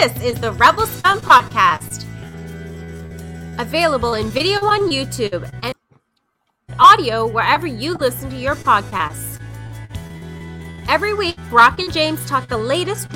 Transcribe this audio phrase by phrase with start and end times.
[0.00, 2.06] This is the Rebel Scum Podcast.
[3.58, 5.74] Available in video on YouTube and
[6.78, 9.38] audio wherever you listen to your podcasts.
[10.88, 13.08] Every week, Brock and James talk the latest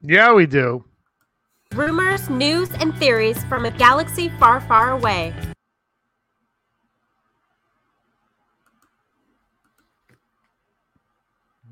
[0.00, 0.86] Yeah, we do.
[1.74, 5.34] rumors, news, and theories from a galaxy far, far away.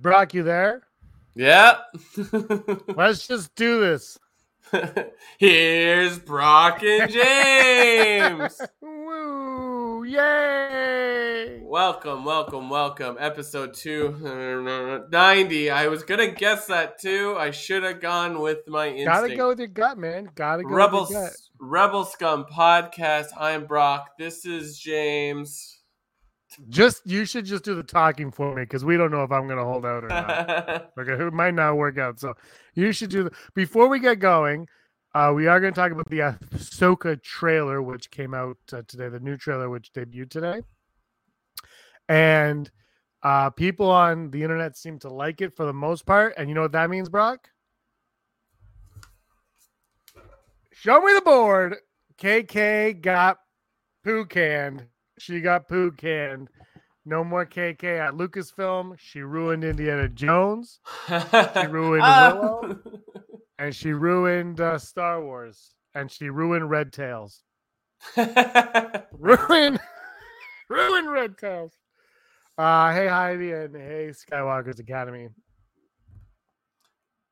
[0.03, 0.83] Brock, you there?
[1.37, 1.79] Yeah.
[2.89, 4.19] Let's just do this.
[5.39, 8.61] Here's Brock and James.
[8.81, 10.03] Woo!
[10.03, 11.61] Yay!
[11.63, 13.17] welcome, welcome, welcome.
[13.21, 15.71] Episode 290.
[15.71, 17.37] I was going to guess that too.
[17.39, 19.07] I should have gone with my instinct.
[19.07, 20.31] Gotta go with your gut, man.
[20.35, 21.37] Gotta go Rebel, with your gut.
[21.61, 23.29] Rebel Scum Podcast.
[23.39, 24.19] I'm Brock.
[24.19, 25.82] This is James.
[26.69, 29.49] Just you should just do the talking for me because we don't know if I'm
[29.49, 30.93] gonna hold out or not.
[30.99, 32.21] Okay, it might not work out.
[32.21, 32.35] So
[32.75, 34.69] you should do the before we get going.
[35.15, 39.11] Uh, we are going to talk about the Ahsoka trailer, which came out uh, today.
[39.11, 40.63] The new trailer, which debuted today,
[42.09, 42.71] and
[43.23, 46.35] uh, people on the internet seem to like it for the most part.
[46.37, 47.49] And you know what that means, Brock?
[50.73, 51.77] Show me the board.
[52.19, 53.39] KK got
[54.03, 54.87] poo canned.
[55.23, 56.49] She got poo canned.
[57.05, 58.99] No more KK at Lucasfilm.
[58.99, 60.81] She ruined Indiana Jones.
[61.07, 62.81] She ruined Willow.
[63.59, 67.45] and she ruined uh, Star Wars, and she ruined Red Tails.
[68.17, 69.79] Ruin,
[70.69, 71.73] ruin Red Tails.
[72.59, 75.29] Uh, hey Heidi and hey Skywalker's Academy.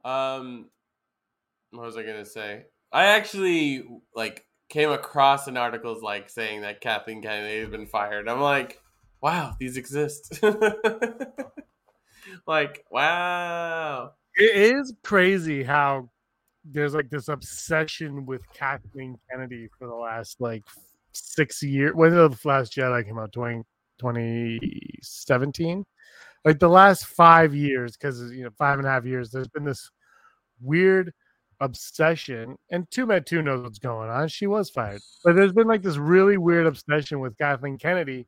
[0.05, 0.66] um,
[1.72, 2.66] what was I going to say?
[2.92, 8.28] I actually like came across an articles like saying that Kathleen Kennedy has been fired.
[8.28, 8.80] I'm like,
[9.20, 10.40] wow, these exist.
[12.46, 14.12] like, wow.
[14.36, 16.08] It is crazy how
[16.64, 20.64] there's like this obsession with Kathleen Kennedy for the last like
[21.12, 21.95] six years.
[21.95, 23.33] When did the Last Jedi came out?
[23.33, 23.62] 20,
[23.98, 25.84] 2017?
[26.45, 29.64] Like the last five years, because you know, five and a half years, there's been
[29.64, 29.90] this
[30.61, 31.12] weird
[31.60, 32.56] obsession.
[32.70, 34.28] And Two Med Two knows what's going on.
[34.28, 35.02] She was fired.
[35.24, 38.26] But there's been like this really weird obsession with Kathleen Kennedy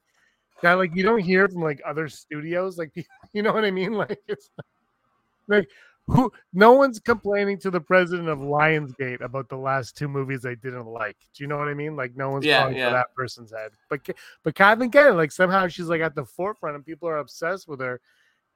[0.62, 2.78] that like you don't hear from like other studios.
[2.78, 2.92] Like
[3.32, 3.92] you know what I mean?
[3.92, 4.50] Like it's
[5.48, 5.68] like
[6.06, 10.56] who no one's complaining to the president of Lionsgate about the last two movies they
[10.56, 11.16] didn't like.
[11.34, 11.96] Do you know what I mean?
[11.96, 12.88] Like no one's Yeah, calling yeah.
[12.88, 13.70] for that person's head.
[13.88, 14.00] But
[14.42, 17.80] but Kathleen Kennedy, like somehow she's like at the forefront and people are obsessed with
[17.80, 18.00] her.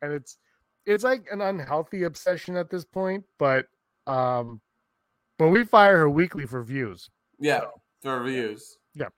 [0.02, 0.38] And it's
[0.84, 3.66] it's like an unhealthy obsession at this point, but
[4.06, 4.60] um
[5.38, 7.10] but we fire her weekly for views.
[7.38, 7.62] Yeah,
[8.02, 8.78] for views.
[8.94, 9.08] Yeah.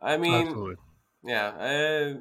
[0.00, 0.76] I mean, Absolutely.
[1.24, 1.48] yeah.
[1.48, 2.14] Uh,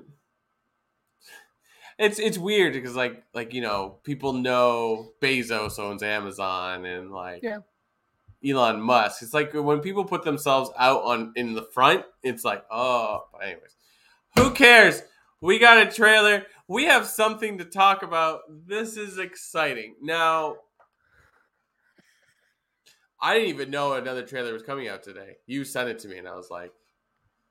[1.97, 7.41] it's it's weird because like like you know people know Bezos owns Amazon and like
[7.43, 7.59] Yeah.
[8.47, 9.23] Elon Musk.
[9.23, 13.23] It's like when people put themselves out on in the front, it's like oh.
[13.33, 13.75] But anyways,
[14.37, 15.01] who cares?
[15.41, 16.45] We got a trailer.
[16.67, 18.41] We have something to talk about.
[18.67, 19.95] This is exciting.
[20.01, 20.57] Now,
[23.21, 25.37] I didn't even know another trailer was coming out today.
[25.47, 26.71] You sent it to me, and I was like,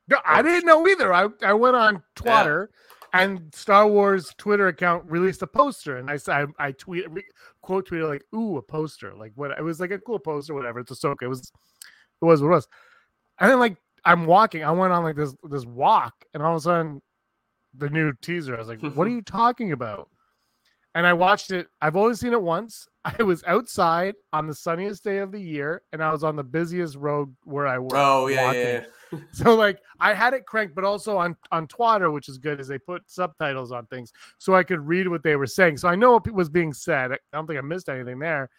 [0.08, 1.12] No, I didn't know either.
[1.12, 2.70] I, I went on Twitter
[3.12, 7.06] and Star Wars Twitter account released a poster, and I said I, I tweet
[7.62, 9.52] quote tweeted like, "Ooh, a poster!" Like what?
[9.52, 10.80] It was like a cool poster, whatever.
[10.80, 11.22] It's Ahsoka.
[11.22, 12.68] It was, it was what it was.
[13.38, 16.58] And then like I'm walking, I went on like this this walk, and all of
[16.58, 17.02] a sudden,
[17.76, 18.54] the new teaser.
[18.54, 20.10] I was like, "What are you talking about?"
[20.94, 21.68] And I watched it.
[21.80, 22.88] I've only seen it once.
[23.06, 26.42] I was outside on the sunniest day of the year, and I was on the
[26.42, 27.92] busiest road where I work.
[27.94, 28.84] "Oh yeah, yeah." yeah.
[29.30, 32.66] So like I had it cranked, but also on on Twitter, which is good, is
[32.66, 35.76] they put subtitles on things so I could read what they were saying.
[35.76, 37.12] So I know what was being said.
[37.12, 38.50] I don't think I missed anything there,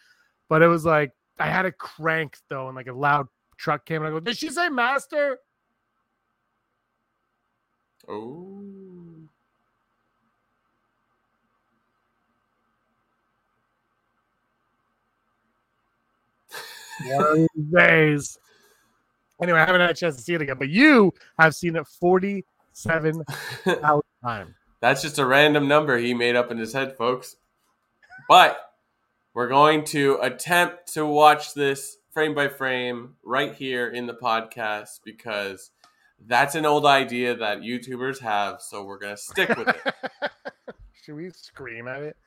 [0.47, 3.27] but it was like I had it cranked though, and like a loud
[3.57, 5.39] truck came and I go, "Did she say master?"
[8.07, 8.86] Oh.
[17.05, 18.37] One days.
[19.41, 21.87] Anyway, I haven't had a chance to see it again, but you have seen it
[21.87, 23.23] forty-seven
[23.63, 24.53] thousand times.
[24.79, 27.35] That's just a random number he made up in his head, folks.
[28.27, 28.57] But
[29.33, 35.01] we're going to attempt to watch this frame by frame right here in the podcast
[35.05, 35.69] because
[36.25, 38.61] that's an old idea that YouTubers have.
[38.61, 39.93] So we're going to stick with it.
[41.03, 42.17] Should we scream at it?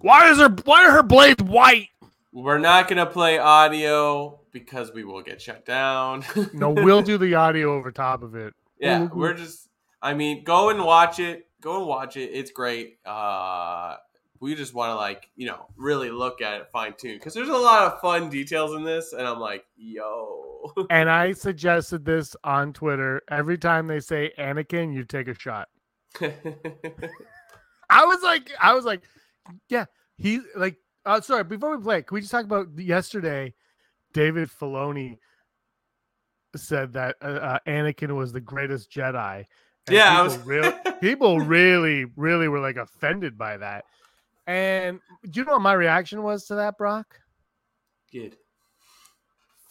[0.00, 1.88] Why is her why are her blades white?
[2.32, 6.24] We're not going to play audio because we will get shut down.
[6.52, 8.54] No, we'll do the audio over top of it.
[8.80, 9.68] yeah, We'll- we're just,
[10.00, 11.48] I mean, go and watch it.
[11.60, 12.30] Go and watch it.
[12.32, 12.98] It's great.
[13.06, 13.96] Uh,
[14.40, 17.48] we just want to like you know really look at it fine tune because there's
[17.48, 20.72] a lot of fun details in this, and I'm like, yo.
[20.90, 23.22] and I suggested this on Twitter.
[23.30, 25.68] Every time they say Anakin, you take a shot.
[27.88, 29.02] I was like, I was like,
[29.68, 29.84] yeah,
[30.16, 30.76] he like.
[31.04, 33.54] Uh, sorry, before we play, can we just talk about yesterday?
[34.12, 35.18] David Filoni
[36.54, 39.46] said that uh, uh, Anakin was the greatest Jedi.
[39.90, 40.38] Yeah, people, was...
[40.38, 43.84] really, people really, really were like offended by that.
[44.46, 47.18] And do you know what my reaction was to that, Brock?
[48.12, 48.36] Good.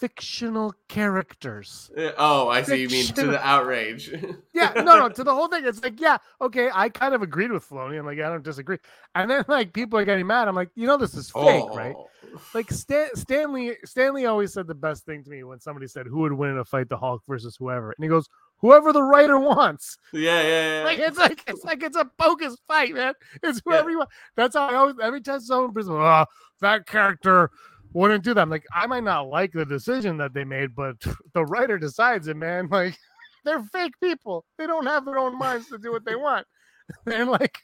[0.01, 1.91] Fictional characters.
[1.95, 2.81] Uh, Oh, I see.
[2.81, 4.11] You mean to the outrage?
[4.53, 5.63] Yeah, no, no, to the whole thing.
[5.67, 7.99] It's like, yeah, okay, I kind of agreed with Filoni.
[7.99, 8.79] I'm like, I don't disagree.
[9.13, 10.47] And then like people are getting mad.
[10.47, 11.93] I'm like, you know, this is fake, right?
[11.95, 12.09] Oh.
[12.55, 16.07] Like Stan- Stanley, Stan Lee always said the best thing to me when somebody said
[16.07, 18.27] who would win in a fight, the Hulk versus whoever, and he goes,
[18.57, 19.97] whoever the writer wants.
[20.13, 20.83] Yeah, yeah, yeah.
[20.83, 23.13] Like it's like it's like it's a bogus fight, man.
[23.43, 23.73] It's Yeah.
[23.73, 24.09] whoever you want.
[24.35, 26.25] That's how I always every time someone brings, oh,
[26.61, 27.51] that character
[27.93, 28.41] wouldn't do that.
[28.41, 30.95] I'm like, I might not like the decision that they made, but
[31.33, 32.69] the writer decides it, man.
[32.81, 32.97] Like
[33.43, 34.45] they're fake people.
[34.57, 36.45] They don't have their own minds to do what they want.
[37.07, 37.57] and like,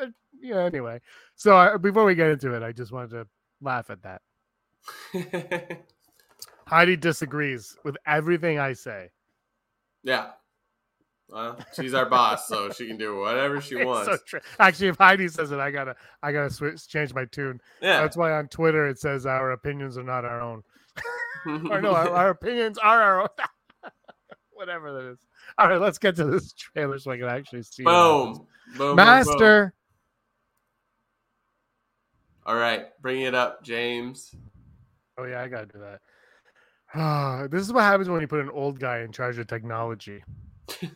[0.00, 0.06] uh,
[0.40, 0.62] yeah.
[0.64, 1.00] Anyway,
[1.34, 3.26] so I, before we get into it, I just wanted to
[3.60, 4.22] laugh at that.
[6.68, 9.10] Heidi disagrees with everything I say.
[10.04, 10.30] yeah.
[11.30, 14.22] Well, she's our boss, so she can do whatever she wants.
[14.30, 14.38] so.
[14.58, 17.60] Actually, if Heidi says it, I gotta, I gotta switch, change my tune.
[17.82, 18.00] yeah.
[18.00, 20.62] That's why on Twitter it says our opinions are not our own.
[21.70, 23.28] or no, our, our opinions are our own.
[24.52, 25.18] Whatever that is.
[25.58, 27.84] All right, let's get to this trailer so I can actually see.
[27.84, 28.32] boom.
[28.32, 28.46] Boom.
[28.76, 28.96] boom, boom.
[28.96, 29.74] Master.
[32.46, 34.34] All right, bring it up, James.
[35.18, 36.00] Oh yeah, I gotta do that.
[37.50, 40.24] This is what happens when you put an old guy in charge of technology.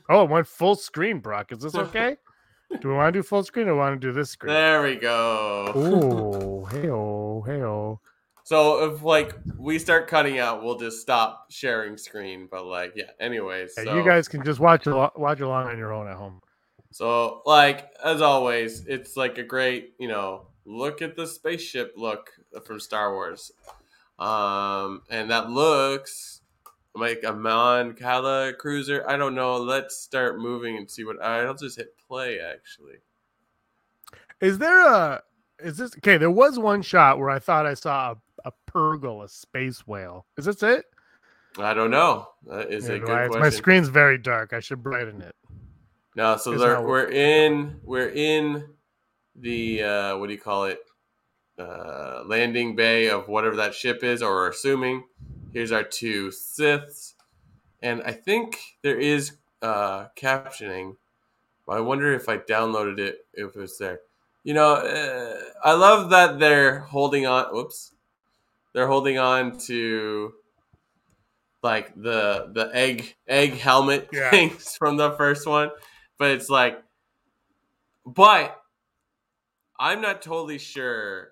[0.08, 1.52] Oh, it went full screen, Brock.
[1.52, 2.16] Is this okay?
[2.80, 4.52] do we want to do full screen or want to do this screen?
[4.52, 5.72] There we go.
[5.74, 8.00] Oh, hey oh, hey oh.
[8.44, 12.48] So if like we start cutting out, we'll just stop sharing screen.
[12.50, 13.10] But like, yeah.
[13.20, 16.40] Anyways, Yeah, so, You guys can just watch watch along on your own at home.
[16.90, 22.30] So like as always, it's like a great you know look at the spaceship look
[22.64, 23.52] from Star Wars,
[24.18, 26.41] um, and that looks
[26.94, 29.04] like a Mon Cala cruiser.
[29.08, 29.56] I don't know.
[29.56, 31.22] Let's start moving and see what.
[31.22, 32.96] I'll just hit play actually.
[34.40, 35.22] Is there a
[35.62, 36.16] is this okay?
[36.16, 38.12] There was one shot where I thought I saw
[38.44, 40.26] a, a Purrgil, a space whale.
[40.36, 40.84] Is this it?
[41.58, 42.28] I don't know.
[42.46, 43.40] That is Yeah, a good I- question.
[43.40, 44.52] my screen's very dark.
[44.52, 45.34] I should brighten it.
[46.16, 48.68] No, so there, we're in we're in
[49.36, 50.80] the uh, what do you call it?
[51.58, 55.04] Uh, landing bay of whatever that ship is, or assuming.
[55.52, 57.14] Here's our two Siths,
[57.82, 60.96] and I think there is uh, captioning.
[61.66, 64.00] But I wonder if I downloaded it if it's there.
[64.44, 67.54] You know, uh, I love that they're holding on.
[67.54, 67.94] Whoops,
[68.72, 70.32] they're holding on to
[71.62, 74.30] like the the egg egg helmet Yeah.
[74.30, 75.70] things from the first one
[76.18, 76.82] but it's like
[78.04, 78.60] but
[79.78, 81.31] i'm not totally sure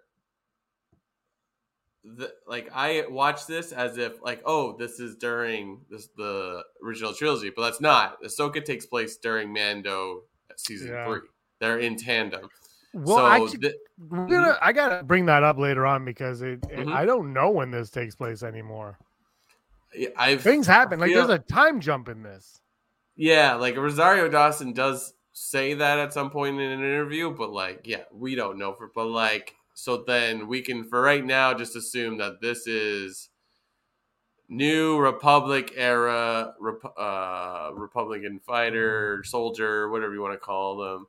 [2.05, 7.13] the, like i watch this as if like oh this is during this the original
[7.13, 10.23] trilogy but that's not ahsoka takes place during mando
[10.57, 11.05] season Yeah.
[11.07, 11.21] three
[11.59, 12.49] they're in tandem
[12.95, 13.75] Well, so actually, thi-
[14.09, 16.93] we're gonna, I gotta bring that up later on because it, it- Mhm.
[16.93, 18.99] I don't know when this takes place anymore.
[20.17, 20.99] i've Things happen.
[21.01, 22.61] Like feel- there's a time jump in this.
[23.17, 27.83] Yeah, like Rosario Dawson does say that at some point in an interview, but like,
[27.85, 28.91] yeah, we don't know for.
[28.95, 33.29] But like, so then we can, for right now, just assume that this is
[34.49, 41.07] new Republic era, Rep- uh, Republican fighter, soldier, whatever you want to call them.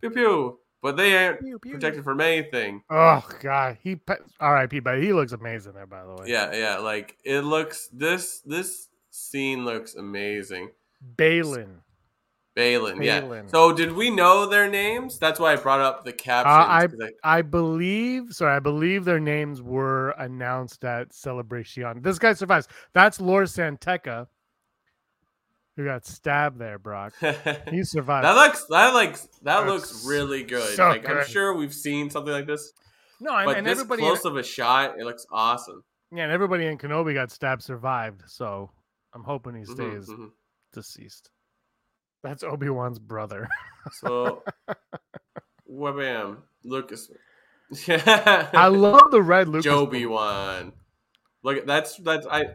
[0.00, 0.58] Pew pew.
[0.82, 1.72] But they aren't Pew, pew.
[1.72, 2.82] protected from anything.
[2.88, 4.00] Oh god, he
[4.40, 4.80] R.I.P.
[4.80, 6.24] But he looks amazing there, by the way.
[6.28, 6.78] Yeah, yeah.
[6.78, 7.88] Like it looks.
[7.92, 10.70] This this scene looks amazing.
[11.16, 11.80] Baylan.
[12.56, 13.42] Baylan, yeah.
[13.46, 15.18] So did we know their names?
[15.18, 16.52] That's why I brought up the captions.
[16.52, 18.32] I- I- I believe.
[18.32, 22.02] Sorry, I believe their names were announced at Celebration.
[22.02, 22.66] This guy survives.
[22.92, 24.26] That's Lord Santeca,
[25.76, 26.78] who got stabbed there.
[26.78, 27.12] Brock.
[27.70, 28.24] He survived.
[28.24, 30.74] that looks that like that That's looks really good.
[30.74, 32.72] so like I'm sure we've seen something like this,
[33.20, 34.02] no, and, but and this everybody.
[34.02, 35.84] close of a shot, it looks awesome.
[36.12, 38.22] Yeah, and everybody in Kenobi got stabbed, survived.
[38.26, 38.70] So
[39.14, 40.30] I'm hoping he Mhm, stays mhm.
[40.72, 41.30] deceased.
[42.22, 43.48] That's Obi Wan's brother.
[43.92, 44.42] So,
[45.70, 47.10] wabam, Lucas.
[47.86, 49.64] Yeah, I love the red Lucas.
[49.64, 50.72] Joby one.
[51.42, 52.46] Look, at that's that's I.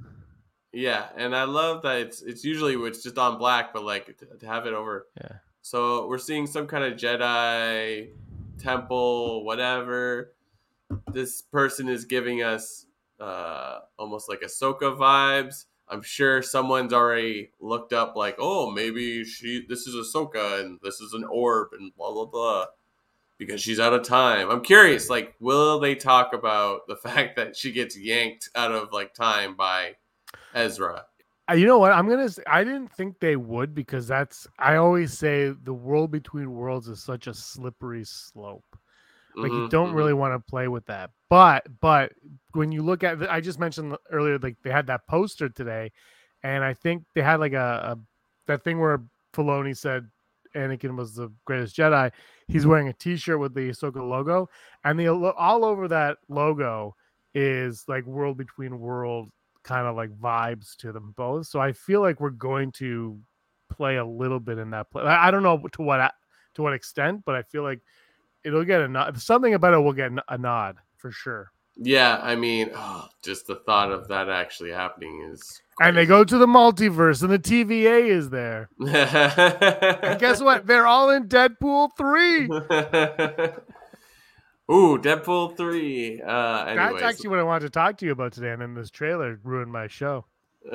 [0.72, 4.26] Yeah, and I love that it's it's usually it's just on black, but like to,
[4.26, 5.08] to have it over.
[5.20, 5.38] Yeah.
[5.62, 8.10] So we're seeing some kind of Jedi
[8.60, 10.34] temple, whatever.
[11.12, 12.86] This person is giving us
[13.20, 15.66] uh, almost like Ahsoka vibes.
[15.90, 21.00] I'm sure someone's already looked up, like, oh, maybe she this is Ahsoka and this
[21.02, 22.66] is an orb and blah blah blah,
[23.38, 24.50] because she's out of time.
[24.52, 28.94] I'm curious, like, will they talk about the fact that she gets yanked out of
[28.94, 29.98] like time by
[30.54, 31.06] Ezra?
[31.50, 31.92] Uh, You know what?
[31.92, 32.30] I'm gonna.
[32.48, 34.48] I didn't think they would because that's.
[34.58, 38.66] I always say the world between worlds is such a slippery slope.
[39.42, 39.94] Like you Mhm, don't mhm.
[39.94, 41.12] really want to play with that.
[41.30, 42.14] But but
[42.54, 45.92] when you look at, I just mentioned earlier, like they had that poster today,
[46.44, 48.00] and I think they had like a, a
[48.48, 49.04] that thing where
[49.34, 50.08] Filoni said
[50.56, 52.12] Anakin was the greatest Jedi.
[52.48, 52.70] He's mm-hmm.
[52.70, 54.50] wearing a T-shirt with the Ahsoka logo,
[54.84, 56.96] and the all over that logo
[57.34, 59.30] is like world between world
[59.64, 61.48] kind of like vibes to them both.
[61.48, 63.20] So I feel like we're going to
[63.70, 65.04] play a little bit in that play.
[65.04, 66.14] I I don't know to what
[66.54, 67.82] to what extent, but I feel like
[68.44, 69.20] it'll get a nod.
[69.20, 71.52] Something about it will get a nod for sure.
[71.78, 75.62] Yeah, I mean, oh, just the thought of that actually happening is.
[75.82, 78.70] And they go to the multiverse, and the TVA is there.
[78.80, 80.66] And guess what?
[80.66, 82.46] They're all in Deadpool three.
[84.72, 86.22] Ooh, Deadpool three.
[86.22, 88.90] Uh, That's actually what I wanted to talk to you about today, and then this
[88.90, 90.26] trailer ruined my show.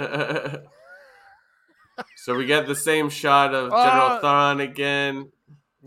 [2.16, 4.18] so we get the same shot of General Oh.
[4.20, 5.32] Thrawn again.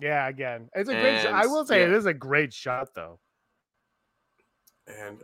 [0.01, 1.21] Yeah, again, it's a great.
[1.21, 1.33] Shot.
[1.33, 1.97] I will say it yeah.
[1.97, 3.19] is a great shot, though.
[4.87, 5.23] And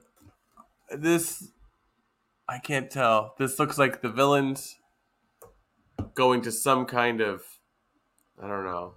[0.98, 1.51] this,
[2.48, 3.36] I can't tell.
[3.38, 4.78] This looks like the villains
[6.13, 7.44] going to some kind of,
[8.42, 8.96] I don't know.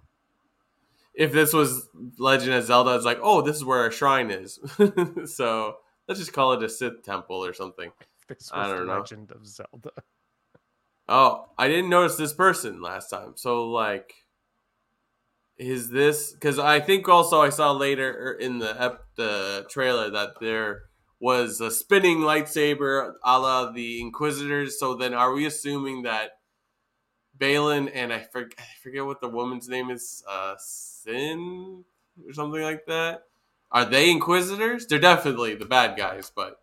[1.15, 1.89] If this was
[2.19, 4.59] Legend of Zelda, it's like, oh, this is where our shrine is.
[5.27, 5.77] so
[6.09, 7.93] let's just call it a Sith temple or something.
[8.29, 8.99] This I was the don't know.
[8.99, 9.91] Legend of Zelda.
[11.09, 13.33] Oh, I didn't notice this person last time.
[13.35, 14.22] So like,
[15.69, 20.41] is this because I think also I saw later er, in the the trailer that
[20.41, 20.83] there
[21.21, 24.79] was a spinning lightsaber a la the Inquisitors.
[24.79, 26.33] So then, are we assuming that
[27.39, 31.85] Baylan and I, for, I forget what the woman's name is, uh, Sin
[32.27, 33.23] or something like that?
[33.71, 34.87] Are they Inquisitors?
[34.87, 36.57] They're definitely the bad guys, but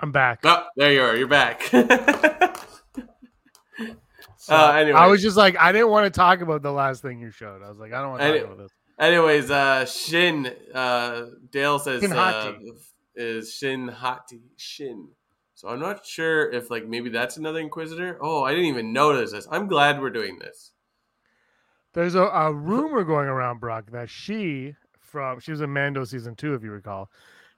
[0.00, 0.40] I'm back.
[0.44, 1.16] oh, there you are.
[1.16, 1.70] You're back.
[4.42, 4.98] So, uh, anyway.
[4.98, 7.62] I was just like, I didn't want to talk about the last thing you showed.
[7.62, 8.72] I was like, I don't want to Any- talk about this.
[8.98, 12.52] Anyways, uh, Shin, uh, Dale says, Shin uh,
[13.14, 14.40] is Shin Hati.
[14.56, 15.08] Shin.
[15.54, 18.18] So I'm not sure if, like, maybe that's another Inquisitor.
[18.20, 19.46] Oh, I didn't even notice this.
[19.50, 20.72] I'm glad we're doing this.
[21.92, 26.34] There's a, a rumor going around, Brock, that she from she was in Mando season
[26.34, 27.10] two, if you recall.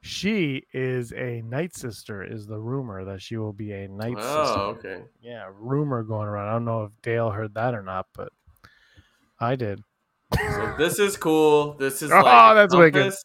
[0.04, 2.24] She is a night sister.
[2.24, 4.60] Is the rumor that she will be a night Oh, sister?
[4.60, 5.04] Oh, okay.
[5.22, 6.48] Yeah, rumor going around.
[6.48, 8.32] I don't know if Dale heard that or not, but
[9.38, 9.80] I did.
[10.34, 11.74] So this is cool.
[11.74, 12.94] This is Oh, like a that's wicked.
[12.94, 13.24] compass.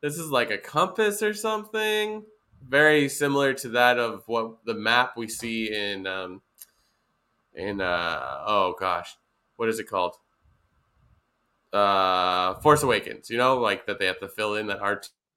[0.00, 2.24] This is like a compass or something.
[2.66, 6.40] Very similar to that of what the map we see in um
[7.54, 9.14] in uh oh gosh,
[9.56, 10.16] what is it called?
[11.72, 14.78] Uh Force Awakens, you know, like that they have to fill in that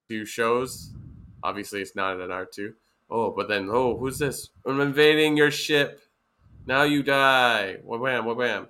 [0.09, 0.91] R2 shows.
[1.43, 2.73] Obviously it's not an R2.
[3.09, 4.49] Oh, but then oh, who's this?
[4.65, 6.01] I'm invading your ship.
[6.65, 7.77] Now you die.
[7.83, 8.67] Wham, wham, wham.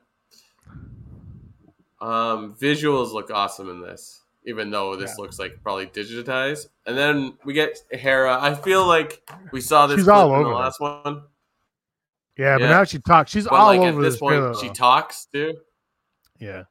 [2.00, 5.24] Um, visuals look awesome in this, even though this Yeah.
[5.24, 6.68] looks like probably digitized.
[6.86, 8.38] And then we get Hera.
[8.40, 11.24] I feel like we saw this She's all in the over last one,
[12.38, 13.32] Yeah, but now she talks.
[13.32, 15.58] She's but all like over at this this point, she talks too.
[16.40, 16.64] yeah.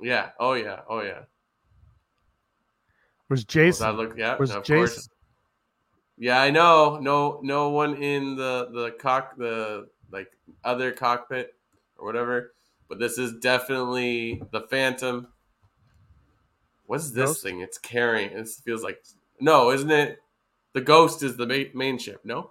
[0.00, 0.30] Yeah.
[0.40, 0.80] Oh yeah.
[0.88, 1.24] Oh yeah.
[3.30, 3.78] Does Jacen?
[3.80, 4.16] that look?
[4.16, 4.32] Yeah.
[4.34, 4.66] Of Jacen?
[4.66, 5.08] course.
[6.18, 6.98] Yeah, I know.
[7.00, 10.28] No, no one in the the cock the like
[10.64, 11.54] other cockpit
[11.96, 12.52] or whatever.
[12.88, 15.28] But this is definitely the Phantom.
[16.86, 17.42] What's this Ghost?
[17.42, 17.60] thing?
[17.60, 18.30] It's carrying.
[18.32, 19.02] It feels like
[19.40, 20.18] no, isn't it?
[20.72, 22.20] The Ghost is the ma- main ship.
[22.24, 22.50] No,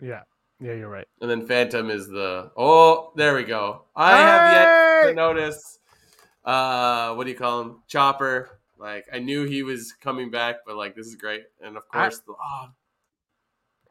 [0.00, 0.22] Yeah,
[0.60, 1.06] yeah, you're right.
[1.20, 2.50] and then Phantom is the.
[2.56, 3.82] Oh, there we go.
[3.96, 5.78] I have yet to notice.
[6.44, 7.82] Uh, what do you call him?
[7.88, 8.60] Chopper.
[8.84, 11.44] Like I knew he was coming back, but like this is great.
[11.62, 12.66] And of I- course, the, oh,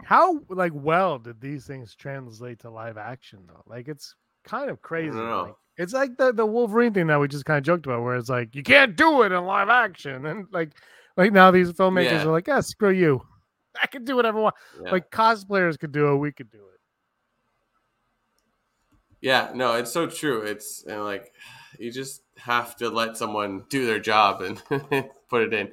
[0.03, 3.63] How like well did these things translate to live action though?
[3.65, 4.13] Like it's
[4.45, 5.17] kind of crazy.
[5.17, 8.15] Like, it's like the the Wolverine thing that we just kind of joked about, where
[8.17, 10.69] it's like you can't do it in live action, and like
[11.17, 12.25] like now these filmmakers Yeah.
[12.25, 13.21] are like, yeah, screw you.
[13.81, 14.55] I can do whatever I want.
[14.83, 14.91] yeah.
[14.91, 16.79] Like cosplayers could do it, we could do it.
[19.21, 20.41] Yeah, no, it's so true.
[20.41, 21.33] It's and like
[21.79, 24.61] you just have to let someone do their job and
[25.29, 25.71] put it in.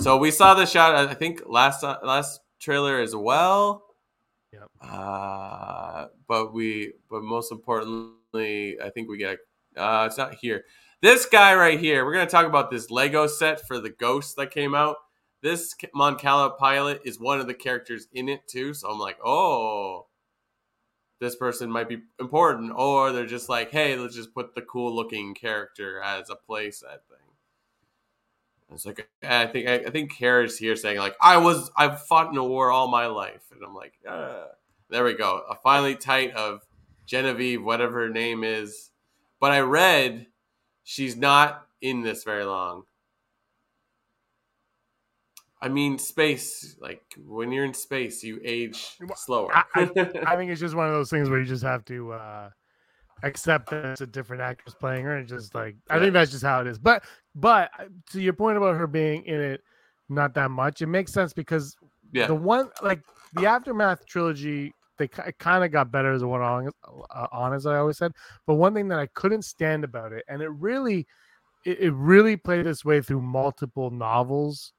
[0.00, 0.94] So we saw the shot.
[0.94, 3.84] I think last last trailer as well.
[4.52, 4.68] Yep.
[4.80, 9.38] Uh, but we, but most importantly, I think we get.
[9.76, 10.64] Uh, it's not here.
[11.00, 12.04] This guy right here.
[12.04, 14.96] We're gonna talk about this Lego set for the Ghost that came out.
[15.40, 18.74] This Mon Cala pilot is one of the characters in it too.
[18.74, 20.06] So I'm like, oh,
[21.22, 24.92] this person might be important, or they're just like, hey, let's just put the cool
[24.92, 27.30] looking character as a playset thing.
[28.72, 32.32] It's like I think I, I think Kara's here saying like I was I've fought
[32.32, 34.46] in a war all my life, and I'm like, uh.
[34.90, 36.62] there we go, a finally tight of
[37.06, 38.90] Genevieve, whatever her name is.
[39.38, 40.26] But I read
[40.82, 42.82] she's not in this very long.
[45.62, 46.76] I mean, space.
[46.80, 49.56] Like when you're in space, you age slower.
[49.56, 49.82] I, I,
[50.26, 52.50] I think it's just one of those things where you just have to uh,
[53.22, 56.42] accept that it's a different actress playing her, and just like I think that's just
[56.42, 56.80] how it is.
[56.80, 57.04] But
[57.36, 59.62] but uh, to your point about her being in it,
[60.08, 61.76] not that much, it makes sense because
[62.10, 62.26] yeah.
[62.26, 63.00] the one like
[63.34, 64.74] the aftermath trilogy.
[64.98, 68.12] They kind of got better as a one on, uh, on, as I always said.
[68.46, 71.08] But one thing that I couldn't stand about it, and it really,
[71.64, 74.74] it, it really played this way through multiple novels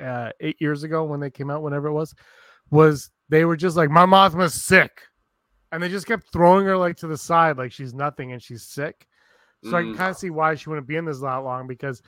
[0.00, 2.14] uh, eight years ago when they came out, whenever it was,
[2.70, 5.02] was they were just like, "Mon Mothma's sick,"
[5.72, 8.62] and they just kept throwing her like to the side, like she's nothing and she's
[8.62, 9.06] sick.
[9.62, 9.74] So mm.
[9.74, 12.02] I can kind of see why she wouldn't be in this that long because,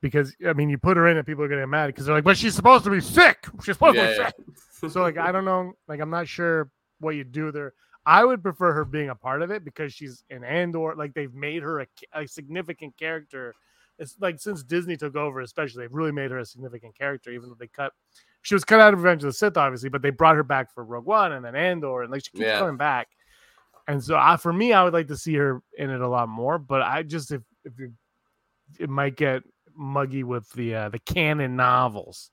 [0.00, 2.24] because I mean, you put her in and people are getting mad because they're like,
[2.24, 3.46] "But she's supposed to be sick.
[3.62, 4.30] She's supposed yeah, to be yeah.
[4.80, 6.70] sick." so like, I don't know, like I'm not sure
[7.00, 7.74] what you do there.
[8.04, 10.94] I would prefer her being a part of it because she's an Andor.
[10.96, 13.54] Like they've made her a, a significant character
[13.98, 17.48] it's like since Disney took over, especially, they've really made her a significant character, even
[17.48, 17.92] though they cut
[18.42, 20.74] she was cut out of Revenge of the Sith, obviously, but they brought her back
[20.74, 22.58] for Rogue One and then Andor, and like she keeps yeah.
[22.58, 23.08] coming back.
[23.88, 26.28] And so, I, for me, I would like to see her in it a lot
[26.28, 26.58] more.
[26.58, 27.92] But I just if if you,
[28.78, 29.42] it might get
[29.74, 32.30] muggy with the uh, the canon novels.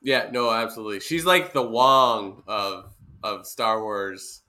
[0.00, 1.00] Yeah, no, absolutely.
[1.00, 4.42] She's like the Wong of of Star Wars,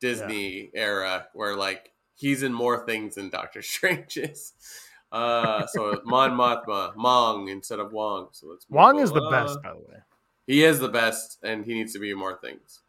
[0.00, 0.80] Disney yeah.
[0.80, 4.54] era, where like he's in more things than Doctor Strange is.
[5.12, 8.28] Uh, so Mon Mothma, Mong instead of Wong.
[8.32, 10.00] So it's Wong is the best, by the way.
[10.46, 12.80] He is the best, and he needs to be more things.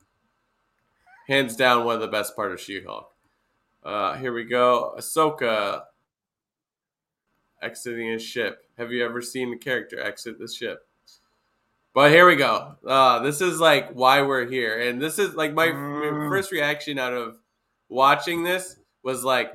[1.28, 3.12] Hands down, one of the best part of She-Hulk.
[3.84, 4.96] Uh, here we go.
[4.98, 5.84] Ahsoka
[7.62, 8.64] exiting his ship.
[8.78, 10.88] Have you ever seen a character exit the ship?
[11.94, 12.76] But here we go.
[12.86, 16.30] Uh, this is like why we're here, and this is like my, my mm.
[16.30, 17.38] first reaction out of
[17.90, 19.52] watching this was like,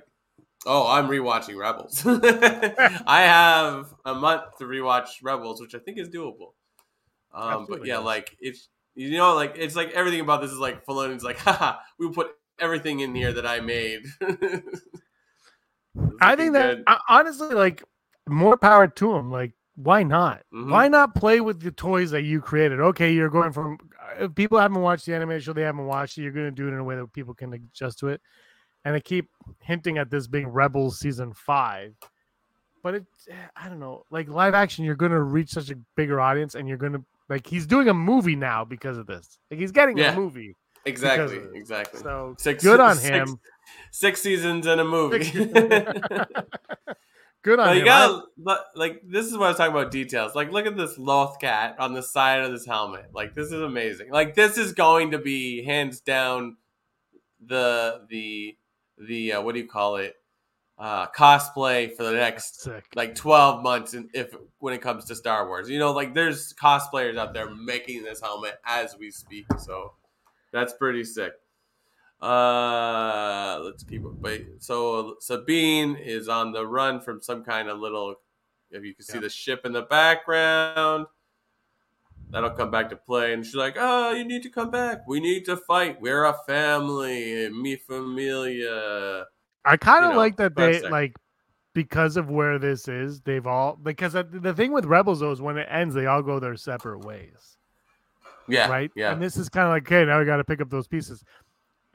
[0.64, 2.02] Oh, I'm rewatching Rebels.
[2.06, 6.52] I have a month to rewatch Rebels, which I think is doable.
[7.34, 10.86] Um, but yeah, like it's you know, like it's like everything about this is like
[10.86, 14.02] Filoni's like, haha, we put everything in here that I made.
[16.20, 17.82] I think that honestly, like
[18.28, 19.30] more power to him.
[19.30, 20.42] Like, why not?
[20.54, 20.70] Mm-hmm.
[20.70, 22.80] Why not play with the toys that you created?
[22.80, 23.78] Okay, you're going from
[24.18, 26.22] if people haven't watched the animation show, they haven't watched it.
[26.22, 28.20] You're going to do it in a way that people can adjust to it
[28.84, 29.28] and they keep
[29.60, 31.94] hinting at this being Rebels season five.
[32.82, 33.04] But it,
[33.54, 36.68] I don't know, like live action, you're going to reach such a bigger audience, and
[36.68, 39.38] you're going to like he's doing a movie now because of this.
[39.50, 40.56] Like he's getting yeah, a movie.
[40.84, 42.00] Exactly, exactly.
[42.00, 43.28] So six, good on him.
[43.28, 43.40] Six,
[43.92, 45.30] six seasons in a movie.
[47.42, 47.78] good on but him.
[47.78, 48.22] You gotta,
[48.74, 50.34] like this is what I was talking about details.
[50.34, 53.06] Like look at this Loth cat on the side of this helmet.
[53.14, 54.10] Like this is amazing.
[54.10, 56.56] Like this is going to be hands down
[57.46, 58.56] the the
[58.98, 60.16] the uh, what do you call it
[60.78, 65.46] uh, cosplay for the next like 12 months and if when it comes to Star
[65.46, 65.68] Wars.
[65.68, 69.46] You know, like there's cosplayers out there making this helmet as we speak.
[69.58, 69.92] So
[70.52, 71.32] that's pretty sick.
[72.20, 74.46] Uh let's keep it wait.
[74.58, 78.16] So Sabine is on the run from some kind of little
[78.70, 79.22] if you can see yeah.
[79.22, 81.06] the ship in the background
[82.32, 83.34] that'll come back to play.
[83.34, 85.06] And she's like, "Oh, you need to come back.
[85.06, 86.00] We need to fight.
[86.00, 87.48] We're a family.
[87.50, 89.26] Mi familia."
[89.64, 91.14] I kind of you know, like that they like
[91.74, 93.20] because of where this is.
[93.20, 96.40] They've all because the thing with Rebels though is when it ends, they all go
[96.40, 97.56] their separate ways.
[98.48, 98.68] Yeah.
[98.68, 98.90] Right.
[98.96, 99.12] Yeah.
[99.12, 101.22] And this is kind of like, okay, now we got to pick up those pieces.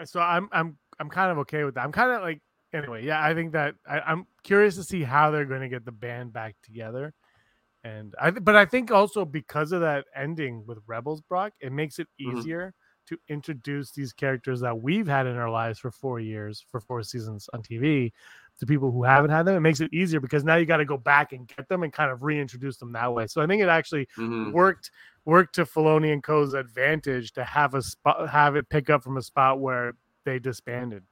[0.05, 1.83] So I'm I'm I'm kind of okay with that.
[1.83, 2.41] I'm kind of like
[2.73, 3.05] anyway.
[3.05, 5.91] Yeah, I think that I, I'm curious to see how they're going to get the
[5.91, 7.13] band back together
[7.87, 11.99] and I but I think also because of that ending with Rebels, Brock, it makes
[11.99, 12.37] it mm-hmm.
[12.37, 13.15] easier mm-hmm.
[13.15, 17.03] to introduce these characters that we've had in our lives for four years, for four
[17.03, 18.11] seasons on TV,
[18.59, 19.55] to people who haven't had them.
[19.55, 21.93] It makes it easier because now you got to go back and get them and
[21.93, 23.27] kind of reintroduce them that way.
[23.27, 24.51] So I think it actually mm-hmm.
[24.51, 24.91] worked
[25.25, 29.17] worked to Filoni and Co.'s advantage to have a spot, have it pick up from
[29.17, 29.93] a spot where
[30.25, 31.03] they disbanded.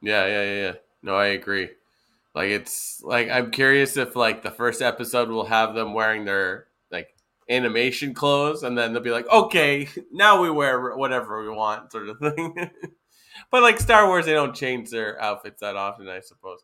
[0.00, 0.62] Yeah, yeah, yeah.
[0.62, 0.72] yeah.
[1.02, 1.70] No, I agree.
[2.38, 6.68] Like it's like I'm curious if like the first episode will have them wearing their
[6.88, 7.08] like
[7.50, 12.08] animation clothes, and then they'll be like, okay, now we wear whatever we want, sort
[12.08, 12.54] of thing.
[13.50, 16.60] but like Star Wars, they don't change their outfits that often, I suppose.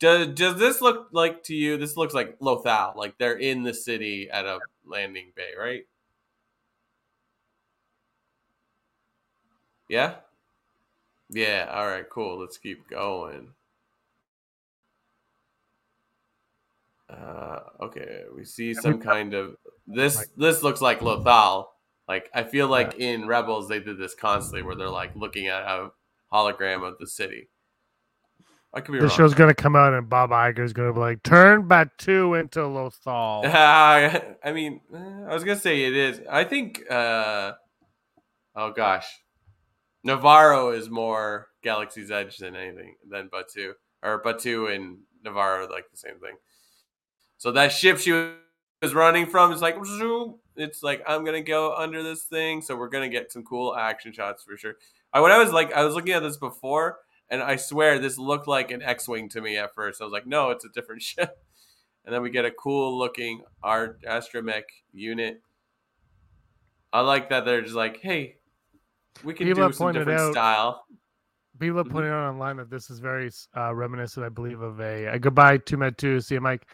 [0.00, 1.76] Does does this look like to you?
[1.76, 5.82] This looks like Lothal, like they're in the city at a landing bay, right?
[9.90, 10.14] Yeah.
[11.28, 11.70] Yeah.
[11.70, 12.08] All right.
[12.08, 12.40] Cool.
[12.40, 13.48] Let's keep going.
[17.12, 20.26] Uh, okay, we see some kind of this.
[20.36, 21.66] This looks like Lothal.
[22.08, 25.62] Like I feel like in Rebels they did this constantly, where they're like looking at
[25.62, 25.90] a
[26.32, 27.48] hologram of the city.
[28.74, 29.16] I could be The wrong.
[29.16, 33.44] show's gonna come out and Bob Iger's gonna be like, "Turn Batuu into Lothal."
[34.44, 36.20] I mean, eh, I was gonna say it is.
[36.30, 36.82] I think.
[36.90, 37.52] uh
[38.54, 39.06] Oh gosh,
[40.06, 43.72] Nevarro is more Galaxy's Edge than anything than Batuu,
[44.02, 46.36] or Batuu and Nevarro are like the same thing.
[47.42, 50.36] So that ship she was running from is like, zoom.
[50.54, 54.12] it's like I'm gonna go under this thing, so we're gonna get some cool action
[54.12, 54.74] shots for sure.
[55.12, 56.98] I when I was like, I was looking at this before,
[57.30, 60.00] and I swear this looked like an X-wing to me at first.
[60.00, 61.36] I was like, no, it's a different ship.
[62.04, 65.42] And then we get a cool looking art astromech unit.
[66.92, 68.36] I like that they're just like, hey,
[69.24, 70.84] we can People do some different out- style.
[71.58, 71.90] People have Mhm.
[71.92, 75.56] pointed out online that this is very uh, reminiscent, I believe, of a, a goodbye
[75.58, 76.20] to Med Two.
[76.20, 76.68] See, you, Mike,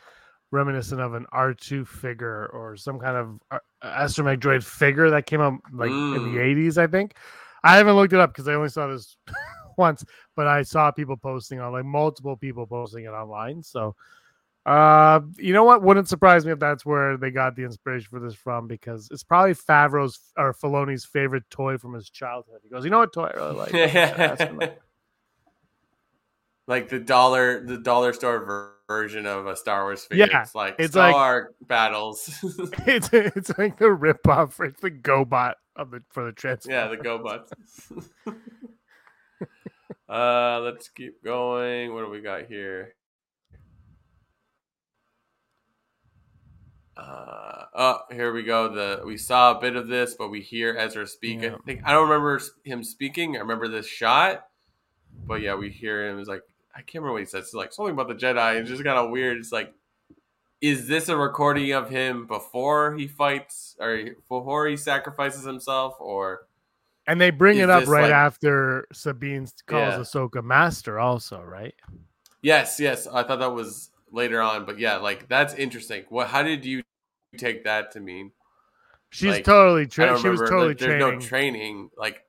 [0.50, 5.26] reminiscent of an R two figure or some kind of uh, astromech droid figure that
[5.26, 6.40] came out like in the Mm.
[6.44, 6.78] eighties.
[6.78, 7.16] I think.
[7.64, 9.16] I haven't looked it up because I only saw this
[9.76, 10.04] once,
[10.36, 13.62] but I saw people posting on like multiple people posting it online.
[13.64, 13.96] So,
[14.64, 15.82] uh, you know what?
[15.82, 19.24] Wouldn't surprise me if that's where they got the inspiration for this from because it's
[19.24, 22.60] probably Favreau's or Filoni's favorite toy from his childhood.
[22.62, 24.74] He goes, "You know what toy I really like?" astromech."
[26.66, 30.26] like the dollar the dollar store ver- version of a Star Wars figure.
[30.28, 32.28] Yeah, it's like it's like- Star battles.
[32.86, 34.52] it's it's like the ripoff.
[34.54, 36.72] for- It's the GoBot of the for the transfer.
[36.72, 37.52] yeah, the GoBots.
[40.08, 41.94] uh, let's keep going.
[41.94, 42.94] What do we got here?
[46.96, 48.74] Uh, oh, here we go.
[48.74, 51.42] The we saw a bit of this, but we hear Ezra speak.
[51.42, 51.54] Yeah.
[51.54, 53.36] I think I don't remember him speaking.
[53.36, 54.46] I remember this shot,
[55.26, 56.18] but yeah, we hear him.
[56.18, 56.42] It's like
[56.78, 57.46] I can't remember what he says.
[57.46, 58.60] It's like something about the Jedi.
[58.60, 59.38] It's just kind of weird.
[59.38, 59.74] It's like,
[60.60, 66.46] is this a recording of him before he fights or before he sacrifices himself, or
[67.06, 69.98] and they bring it up right like- after Sabine calls Yeah.
[69.98, 70.98] Ahsoka master.
[71.00, 71.74] Also, right?
[72.42, 73.06] Yes, yes.
[73.08, 76.04] I thought that was later on, but yeah, like that's interesting.
[76.10, 76.28] What?
[76.28, 76.84] How did you
[77.36, 78.30] take that to mean?
[79.10, 80.20] She's Like, totally trained.
[80.20, 81.18] She was totally like, there's training.
[81.18, 81.90] no training.
[81.96, 82.24] Like,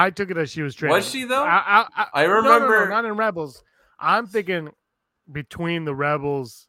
[0.00, 0.96] I took it as she was training.
[0.96, 1.42] was she though?
[1.44, 3.62] I, I, I no, no, no, remember- not in Rebels.
[3.98, 4.70] I'm thinking
[5.30, 6.68] between the Rebels,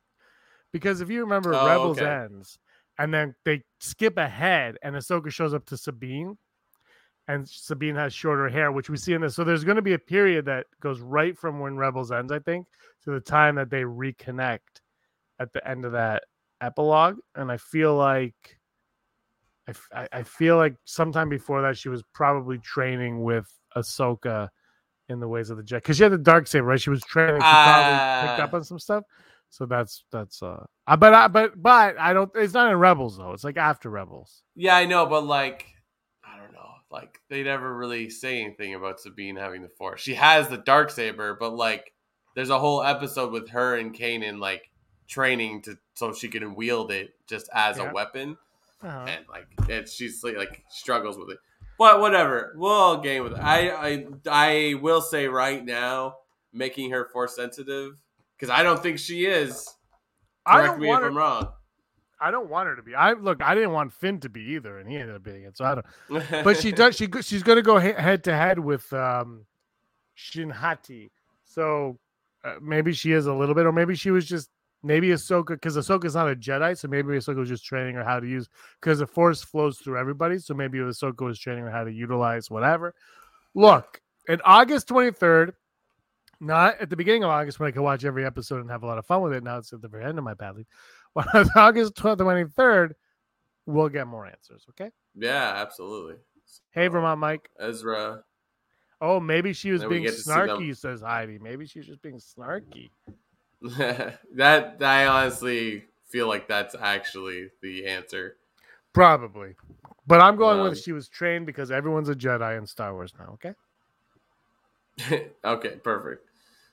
[0.74, 2.10] because if you remember, Oh, Rebels okay.
[2.26, 2.58] ends,
[2.98, 6.38] and then they skip ahead, and Ahsoka shows up to Sabine,
[7.28, 9.36] and Sabine has shorter hair, which we see in this.
[9.36, 12.40] So there's going to be a period that goes right from when Rebels ends, I
[12.40, 12.66] think,
[13.04, 14.82] to the time that they reconnect
[15.40, 16.24] at the end of that
[16.62, 18.59] epilogue, and I feel like.
[19.94, 24.50] I, I- I feel like sometime before that she was probably training with Ahsoka
[25.08, 26.80] in the ways of the Jedi because she had the dark saber, right?
[26.82, 27.36] She was training.
[27.36, 28.44] She probably picked Ah.
[28.44, 29.04] up on some stuff.
[29.50, 32.30] So that's that's uh, uh, but I but but I don't.
[32.36, 33.32] It's not in Rebels though.
[33.34, 34.44] It's like after Rebels.
[34.56, 35.66] yeah, I know, but like,
[36.24, 36.60] I don't know.
[36.92, 40.02] Like, they never really say anything about Sabine having the Force.
[40.02, 41.94] She has the dark saber, but like,
[42.36, 44.70] there's a whole episode with her and Kanan like
[45.08, 47.90] training to so she can wield it just as Yeah.
[47.90, 48.38] a weapon.
[48.82, 49.06] Uh-huh.
[49.08, 51.38] and like it's she's like, like struggles with it.
[51.78, 53.40] But whatever, we'll all game with it.
[53.40, 56.16] I I I will say right now,
[56.54, 57.94] making her force sensitive
[58.38, 59.68] because I don't think she is.
[60.46, 61.10] I Correct don't me if want her.
[61.10, 61.50] I'm wrong.
[62.22, 62.96] I don't want her to be.
[62.96, 63.42] I look.
[63.42, 65.58] I didn't want Finn to be either, and he ended up being it.
[65.58, 66.26] So I don't.
[66.44, 66.96] But she does.
[66.96, 69.46] She she's going to go head to head with um,
[70.18, 71.12] Shinhati.
[71.46, 71.98] So
[72.44, 74.50] uh, maybe she is a little bit, or maybe she was just
[74.84, 78.20] maybe Ahsoka because Ahsoka's not a Jedi, so maybe Ahsoka was just training her how
[78.20, 78.48] to use
[78.80, 80.38] because the Force flows through everybody.
[80.38, 82.94] So maybe Ahsoka was training her how to utilize whatever.
[83.54, 85.54] Look, in August twenty third,
[86.40, 88.88] not at the beginning of August when I could watch every episode and have a
[88.88, 89.44] lot of fun with it.
[89.44, 90.56] Now it's at the very end of my path.
[91.14, 92.96] When it's August twenty third,
[93.66, 94.66] we'll get more answers.
[94.70, 94.92] Okay.
[95.16, 96.16] yeah, absolutely.
[96.72, 97.50] Hey, Vermont Mike.
[97.60, 98.24] Ezra.
[99.02, 100.48] Oh, maybe she was being get to see them.
[100.48, 101.40] snarky, says Heidi.
[101.40, 102.90] Maybe she's just being snarky.
[104.36, 108.38] that I honestly feel like that's actually the answer.
[108.94, 109.56] Probably.
[110.08, 113.14] But I'm going Um, with she was trained because everyone's a Jedi in Star Wars
[113.20, 113.54] now, okay?
[115.46, 116.26] okay, perfect.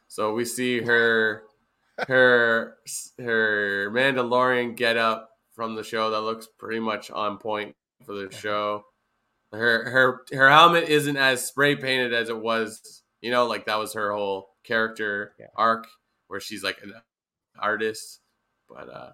[0.09, 1.43] So we see her
[2.09, 2.77] her
[3.19, 8.31] her Mandalorian get up from the show that looks pretty much on point for the
[8.35, 8.85] show.
[9.53, 13.79] Her her her helmet isn't as spray painted as it was, you know, like that
[13.79, 15.47] was her whole character Yeah.
[15.57, 15.87] arc
[16.29, 16.93] where she's like an
[17.59, 18.21] artist,
[18.69, 19.11] but uh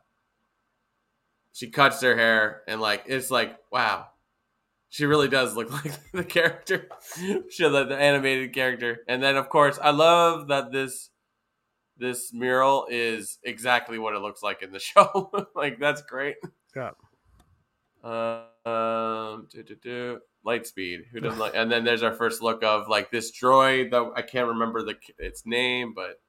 [1.53, 4.07] she cuts her hair and like it's like wow.
[4.89, 6.89] She really does look like the character.
[7.51, 9.01] she the, the animated character.
[9.09, 11.11] And then of course I love that this
[11.99, 15.31] this mural is exactly what it looks like in the show.
[15.55, 16.37] like that's great.
[16.75, 16.91] Yeah.
[18.03, 20.19] Uh, um, do, do, do.
[20.45, 21.07] Lightspeed.
[21.13, 21.53] Who doesn't like?
[21.55, 23.91] And then there's our first look of like this droid.
[23.91, 26.21] That I can't remember the its name, but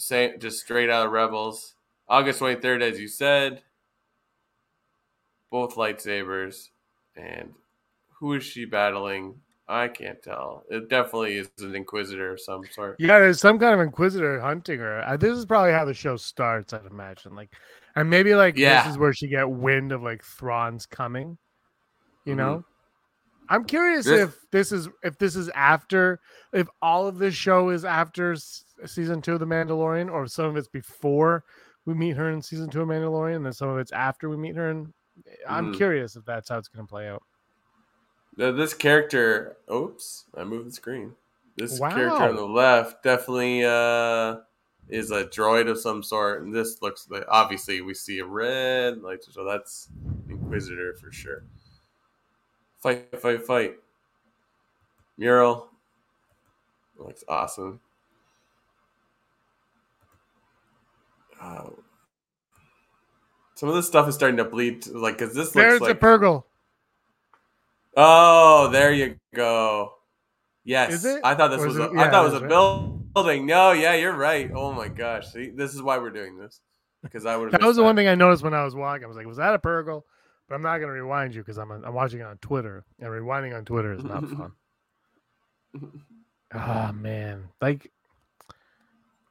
[0.00, 1.74] say just straight out of Rebels.
[2.08, 3.62] August twenty third, as you said.
[5.50, 6.68] Both lightsabers,
[7.16, 7.52] and
[8.18, 9.34] who is she battling?
[9.68, 10.64] I can't tell.
[10.68, 12.96] It definitely is an Inquisitor of some sort.
[12.98, 15.00] Yeah, there's some kind of inquisitor hunting her.
[15.06, 17.36] Uh, this is probably how the show starts, I'd imagine.
[17.36, 17.52] Like,
[17.94, 18.82] and maybe like Yeah.
[18.82, 21.38] this is where she get wind of like Thrawn's coming.
[22.24, 22.64] You know,
[23.50, 26.20] I'm curious This- if this is if this is after
[26.52, 30.30] if all of this show is after s- season two of The Mandalorian, or if
[30.30, 31.44] some of it's before
[31.84, 34.36] we meet her in season two of Mandalorian, and then some of it's after we
[34.36, 34.70] meet her.
[34.70, 34.92] And
[35.48, 35.76] I'm Mhm.
[35.76, 37.22] curious if that's how it's going to play out.
[38.36, 41.16] Now, this character, oops, I moved the screen.
[41.56, 44.38] This character on the left definitely uh,
[44.88, 49.02] is a droid of some sort, and this looks like obviously we see a red
[49.02, 49.88] light, so that's
[50.28, 51.42] Inquisitor for sure.
[52.82, 53.74] Fight, fight, fight!
[55.18, 55.68] Mural
[56.98, 57.80] looks awesome.
[61.42, 61.78] Oh.
[63.54, 65.92] Some of this stuff is starting to bleed, to, like, because this There's looks a
[65.92, 66.44] like Purrgil.
[67.96, 69.94] Oh, there you go.
[70.64, 71.20] Yes, Is it?
[71.24, 71.74] I thought this Or was.
[71.76, 73.12] is A, it- I thought it it was a right?
[73.14, 73.46] building.
[73.46, 74.50] No, yeah, you're right.
[74.54, 76.60] Oh my gosh, see, this is why we're doing this
[77.02, 77.50] because I would.
[77.50, 79.04] That was the one thing I noticed when I was walking.
[79.04, 80.02] I was like, "Was that a Purrgil?"
[80.50, 83.08] But I'm not going to rewind you because I'm I'm watching it on Twitter, and
[83.08, 84.52] rewinding on Twitter is not fun.
[86.52, 87.92] Ah man, like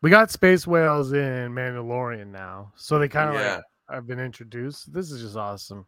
[0.02, 3.64] we got space whales in Mandalorian now, so they kind of Yeah, like
[3.96, 4.94] have been introduced.
[4.94, 5.86] This is just awesome.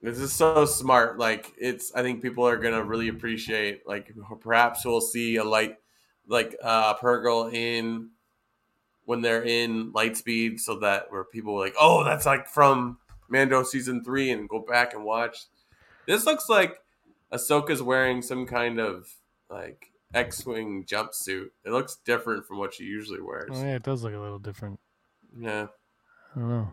[0.00, 1.18] this is so smart.
[1.18, 1.94] Like it's.
[1.94, 3.86] I think people are gonna really appreciate.
[3.86, 5.76] Like perhaps we'll see a light,
[6.26, 8.08] like uh Purrgil in
[9.04, 12.96] when they're in Lightspeed, so that where people are like, oh, that's like from
[13.28, 15.46] Mando season three, and go back and watch.
[16.06, 16.78] This looks like
[17.32, 19.08] Ahsoka's wearing some kind of
[19.50, 21.50] like X-wing jumpsuit.
[21.64, 23.50] It looks different from what she usually wears.
[23.52, 24.78] Oh, yeah, it does look a little different.
[25.38, 25.66] Yeah.
[26.34, 26.70] I don't know.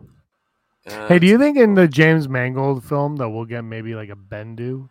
[0.86, 4.10] Uh, Hey, do you think in the James Mangold film that we'll get maybe like
[4.10, 4.88] a Bendu?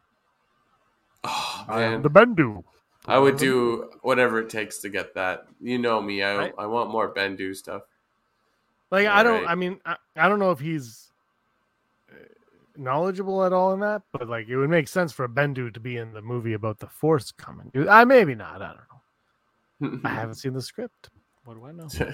[1.24, 2.02] Oh, I am man.
[2.02, 2.64] the Bendu.
[3.06, 5.46] I would do whatever it takes to get that.
[5.62, 6.24] You know me.
[6.24, 6.54] I Right.
[6.58, 7.84] I want more Bendu stuff.
[8.92, 9.44] Like I don't.
[9.44, 9.52] Right.
[9.52, 11.12] I mean, I, I don't know if he's
[12.78, 15.80] knowledgeable at all in that, but like it would make sense for a Bendu to
[15.80, 17.72] be in the movie about the Force coming.
[17.90, 18.62] I maybe not.
[18.62, 20.10] I don't know.
[20.10, 21.10] I haven't seen the script.
[21.46, 21.88] What do I know?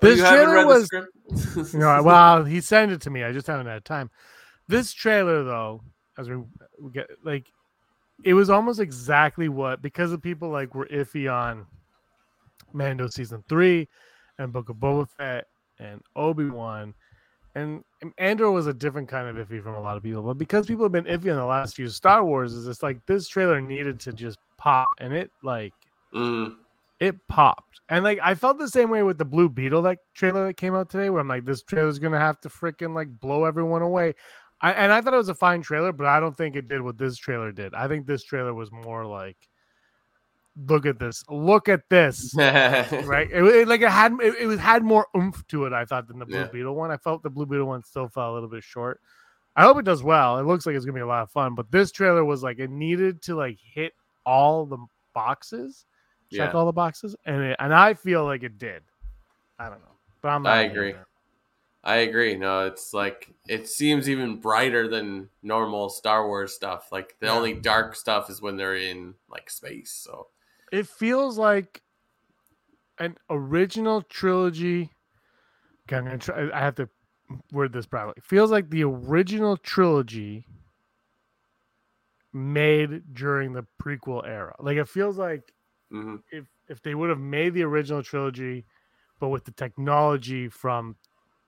[0.00, 0.88] This you trailer read was.
[0.88, 1.08] the
[1.56, 1.74] script?
[1.74, 3.22] No, well, he sent it to me.
[3.22, 4.10] I just haven't had time.
[4.66, 5.80] This trailer, though,
[6.18, 6.38] as we,
[6.80, 7.46] we get like,
[8.24, 11.66] it was almost exactly what because of people like were iffy on
[12.72, 13.88] Mando season three
[14.38, 15.46] and Book of Boba Fett
[15.78, 16.94] and Obi Wan,
[17.54, 20.22] and, and Andor was a different kind of iffy from a lot of people.
[20.22, 23.04] But because people have been iffy on the last few Star Wars, is it's like
[23.06, 25.72] this trailer needed to just pop, and it like
[26.14, 26.56] Mm,
[27.00, 27.80] it popped.
[27.88, 30.74] And like I felt the same way with the Blue Beetle that trailer that came
[30.74, 34.14] out today, where I'm like, this trailer's gonna have to freaking like blow everyone away.
[34.60, 36.82] I and I thought it was a fine trailer, but I don't think it did
[36.82, 37.74] what this trailer did.
[37.74, 39.36] I think this trailer was more like,
[40.56, 43.28] look at this, look at this, right?
[43.32, 45.72] It, it- like it had it, it was had more oomph to it.
[45.72, 46.48] I thought than the Blue Yeah.
[46.52, 46.90] Beetle one.
[46.90, 49.00] I felt the Blue Beetle one still fell a little bit short.
[49.56, 50.38] I hope it does well.
[50.38, 52.58] It looks like it's gonna be a lot of fun, but this trailer was like
[52.58, 53.92] it needed to like hit
[54.24, 54.78] all the
[55.14, 55.84] boxes
[56.30, 56.58] check Yeah.
[56.58, 58.82] all the boxes, and it, and I feel like it did.
[59.58, 60.46] I don't know, but I'm.
[60.46, 60.92] I agree.
[60.92, 61.06] there.
[61.84, 62.36] I agree.
[62.36, 66.90] No, it's like it seems even brighter than normal Star Wars stuff.
[66.92, 67.32] Like the Yeah.
[67.34, 69.90] only dark stuff is when they're in like space.
[69.90, 70.28] So
[70.72, 71.82] It feels like
[72.98, 74.90] an original trilogy.
[75.86, 76.50] Okay, I'm gonna try.
[76.52, 76.88] I have to
[77.52, 78.14] word this properly.
[78.16, 80.46] It feels like the original trilogy
[82.32, 84.54] made during the prequel era.
[84.58, 85.52] Like it feels like
[85.92, 86.22] mhm.
[86.30, 88.64] if if they would have made the original trilogy,
[89.20, 90.96] but with the technology from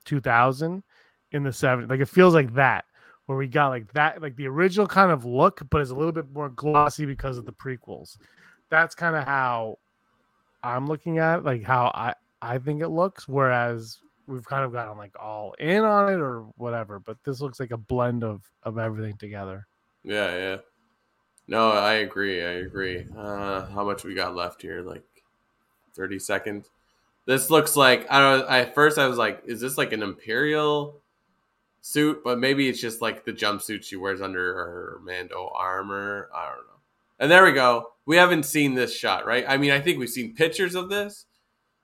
[0.05, 0.83] 2000
[1.31, 2.85] in the 70s, like it feels like that,
[3.25, 6.11] where we got like that, like the original kind of look, but it's a little
[6.11, 8.17] bit more glossy because of the prequels.
[8.75, 9.79] That's kind of how
[10.61, 13.25] I'm looking at, it, like how I I think it looks.
[13.25, 16.99] Whereas we've kind of gotten like all in on it or whatever.
[16.99, 19.65] But this looks like a blend of of everything together.
[20.03, 20.57] Yeah, yeah.
[21.47, 22.43] No, I agree.
[22.43, 23.05] I agree.
[23.17, 24.81] Uh, how much we got left here?
[24.81, 25.05] Like
[25.93, 26.69] thirty seconds.
[27.25, 28.49] This looks like I don't.
[28.49, 30.99] I first I was like, is this like an imperial
[31.79, 32.25] suit?
[32.25, 36.29] But maybe it's just like the jumpsuit she wears under her Mando armor.
[36.35, 36.74] I don't know.
[37.19, 37.85] And there we go.
[38.05, 39.45] We haven't seen this shot, right?
[39.47, 41.25] I mean, I think we've seen pictures of this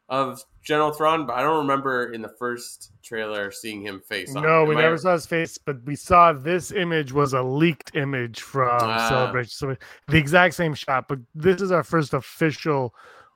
[0.09, 4.43] of General Thrawn, but I don't remember in the first trailer seeing him face on.
[4.43, 7.41] No, Am we I- never saw his face, but we saw this image was a
[7.41, 9.07] leaked image from Ah.
[9.09, 9.49] Celebration.
[9.51, 9.75] So
[10.09, 12.93] the exact same shot, but this is our first official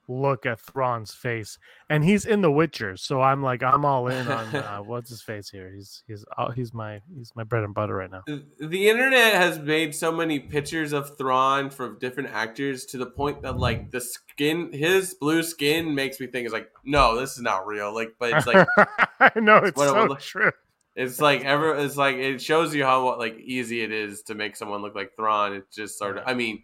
[0.08, 1.58] look at Thrawn's face,
[1.90, 2.98] and he's in The Witcher.
[2.98, 5.72] So I'm like, I'm all in on uh, what's his face here.
[5.74, 8.24] He's he's uh, he's my he's my bread and butter right now.
[8.60, 13.42] the internet has made so many pictures of Thrawn from different actors to the point
[13.44, 17.42] that like the skin, his blue skin makes me think it's like, no, this is
[17.42, 17.94] not real.
[17.94, 18.68] Like, but it's like
[19.20, 20.52] I know it's what it so look- true.
[20.96, 24.56] it's like ever it's like it shows you how like easy it is to make
[24.56, 25.54] someone look like Thrawn.
[25.54, 26.24] It's just sort of.
[26.28, 26.64] I mean,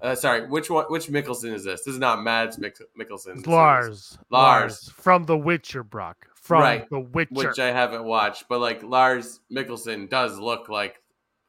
[0.00, 0.84] uh, sorry, which one?
[0.88, 1.82] Which Mikkelsen is this?
[1.84, 3.36] This is not Mads Mik- Mikkelsen.
[3.36, 4.18] This Lars.
[4.30, 4.90] Lars.
[4.96, 6.26] from The Witcher, Brock.
[6.34, 7.34] From Right, The Witcher.
[7.34, 11.02] which I haven't watched, but like Lars Mikkelsen does look like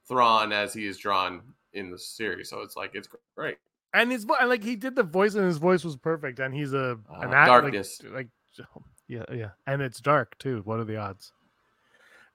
[0.07, 1.41] Thrawn as he is drawn
[1.73, 2.49] in the series.
[2.49, 3.57] So it's like it's great.
[3.93, 6.73] and his and, like he did the voice and his voice was perfect and he's
[6.73, 8.01] a Uh, an act, darkness.
[8.03, 8.67] like, like
[9.07, 11.31] yeah yeah and it's dark too what are the odds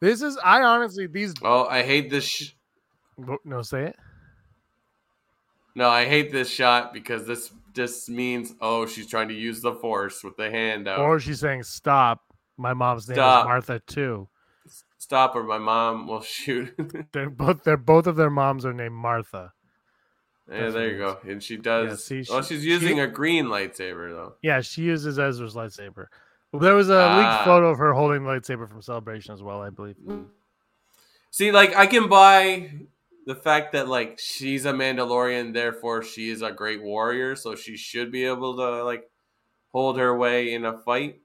[0.01, 2.25] this is i honestly these Oh, I hate this.
[2.27, 2.53] Sh-
[3.45, 3.97] no say it
[5.75, 9.73] no, I hate this shot because this just means oh she's trying to use the
[9.75, 10.99] force with the hand out.
[10.99, 12.21] or she's saying stop
[12.59, 13.45] my mom's name Stop.
[13.45, 14.29] is martha too
[14.99, 16.75] Stop or my mom will shoot.
[17.13, 19.53] they're both they're both of their moms are named martha
[20.51, 21.19] yeah, That's there you go.
[21.27, 22.05] And she does.
[22.05, 24.35] see, oh, she- she's using she- a green lightsaber though.
[24.43, 26.07] yeah she uses ezra's lightsaber
[26.53, 27.17] well, there was a Ah.
[27.19, 29.97] leaked photo of her holding the lightsaber from celebration as well i believe
[31.31, 32.71] See, like I can buy
[33.27, 37.77] the fact that like she's a Mandalorian, therefore she is a great warrior, so she
[37.77, 39.09] should be able to like
[39.73, 41.21] hold her way in a fight.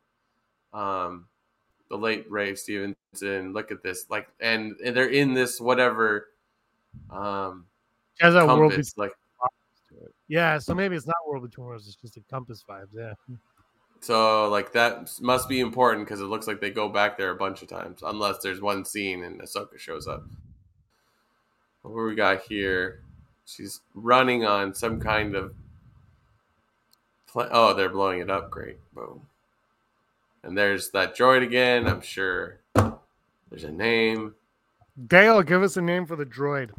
[0.73, 1.27] Um,
[1.89, 6.27] the late Ray Stevenson, look at this, like, and, and they're in this whatever
[7.11, 7.65] um
[8.15, 9.11] she has that world compass, like
[10.27, 13.13] yeah so maybe it's not world between worlds it's just a compass vibes yeah
[13.99, 17.35] so like that must be important because it looks like they go back there a
[17.35, 20.23] bunch of times, unless there's one scene and Ahsoka shows up.
[21.87, 23.01] What we got here?
[23.45, 25.53] She's running on some kind of.
[27.27, 28.49] Pla- oh, they're blowing it up.
[28.51, 28.77] Great.
[28.93, 29.21] Boom.
[30.43, 31.87] And there's that droid again.
[31.87, 32.59] I'm sure
[33.49, 34.35] there's a name.
[35.07, 36.71] Dale, give us a name for the droid.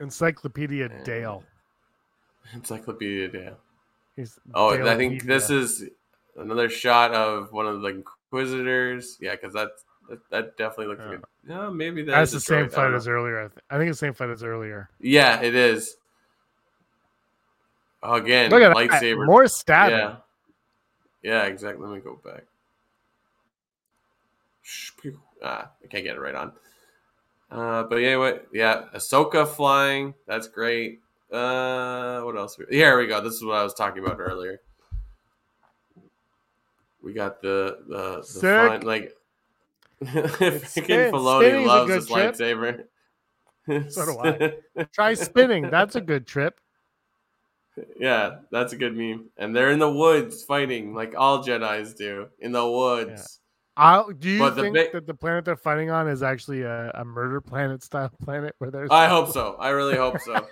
[0.00, 1.42] Encyclopedia Dale.
[2.54, 3.56] Encyclopedia Dale.
[4.16, 5.26] He's Oh, I think Dalepedia.
[5.26, 5.84] this is
[6.36, 9.16] another shot of one of the Inquisitors.
[9.20, 9.68] Yeah, because that,
[10.08, 11.10] that that definitely looks Yeah.
[11.10, 11.24] good.
[11.48, 13.38] Yeah, maybe that that's the same fight as earlier.
[13.38, 14.88] I, th- I think it's the same fight as earlier.
[15.00, 15.96] Yeah, it is.
[18.02, 18.76] Again, Look at that.
[18.76, 19.26] lightsaber.
[19.26, 19.96] More stabbing.
[19.98, 20.16] Yeah.
[21.22, 21.86] Yeah, exactly.
[21.86, 22.44] Let me go back.
[25.42, 26.52] Ah, I can't get it right on.
[27.50, 28.40] Uh, but anyway.
[28.52, 30.14] Yeah, Ahsoka flying.
[30.26, 31.00] That's great.
[31.30, 32.58] Uh, what else?
[32.70, 33.20] Here we go.
[33.20, 34.60] This is what I was talking about earlier.
[37.02, 39.16] We got the the, the fun, like
[40.06, 42.34] freaking spin- Filoni loves good his trip.
[42.34, 42.84] lightsaber.
[43.90, 44.84] So do I.
[44.92, 45.70] Try spinning.
[45.70, 46.58] That's a good trip.
[47.98, 49.30] Yeah, that's a good meme.
[49.36, 53.38] And they're in the woods fighting like all Jedi's do in the woods.
[53.76, 56.62] I'll, do you But the think big- that the planet they're fighting on is actually
[56.62, 59.54] a, a murder planet style planet where there's I hope so.
[59.58, 60.46] I really hope so.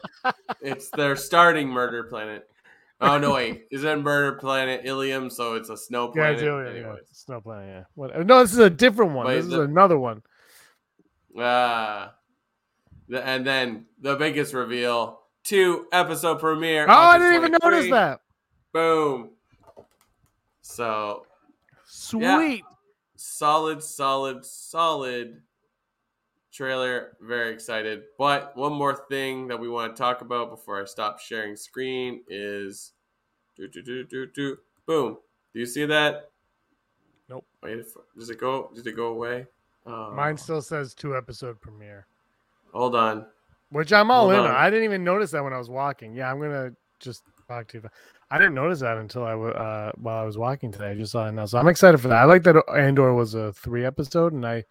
[0.63, 2.49] it's their starting murder planet.
[3.03, 5.33] Oh no, wait, is it murder planet Ilum?
[5.33, 6.35] So it's a snow yeah, planet.
[6.35, 6.95] it's alien, yeah.
[7.13, 7.69] Snow planet.
[7.69, 7.85] Yeah.
[7.95, 9.27] What, no, this is a different one.
[9.27, 10.23] Wait, this is another one.
[11.39, 12.15] Ah,
[13.09, 16.87] The- and then the biggest reveal: two episode premiere.
[16.89, 18.21] Oh, I didn't even notice that.
[18.73, 19.31] Boom.
[20.61, 21.25] So
[21.87, 22.65] Sweet.
[23.17, 25.43] solid, solid, solid
[26.53, 27.17] trailer.
[27.21, 28.03] Very excited.
[28.19, 32.23] But one more thing that we want to talk about before I stop sharing screen
[32.29, 32.93] is
[33.57, 34.57] do do do do do.
[34.87, 35.19] Boom.
[35.53, 36.31] Do you see that?
[37.29, 37.45] Nope.
[37.63, 37.83] Wait,
[38.19, 38.71] does it go?
[38.75, 39.47] Did it go away?
[39.87, 42.07] Oh, Mine still says two episode premiere,
[42.73, 43.27] Hold on.
[43.71, 44.57] which I'm all Hold in on.
[44.57, 46.15] I didn't even notice that when I was walking.
[46.15, 47.89] Yeah, I'm gonna just talk to you.
[48.31, 50.91] I didn't notice that until I uh, while I was walking today.
[50.91, 52.19] I just saw it now, so I'm excited for that.
[52.19, 54.65] I like that Andor was a three episode, and I,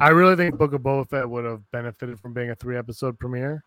[0.00, 3.18] I really think Book of Boba Fett would have benefited from being a three episode
[3.18, 3.64] premiere.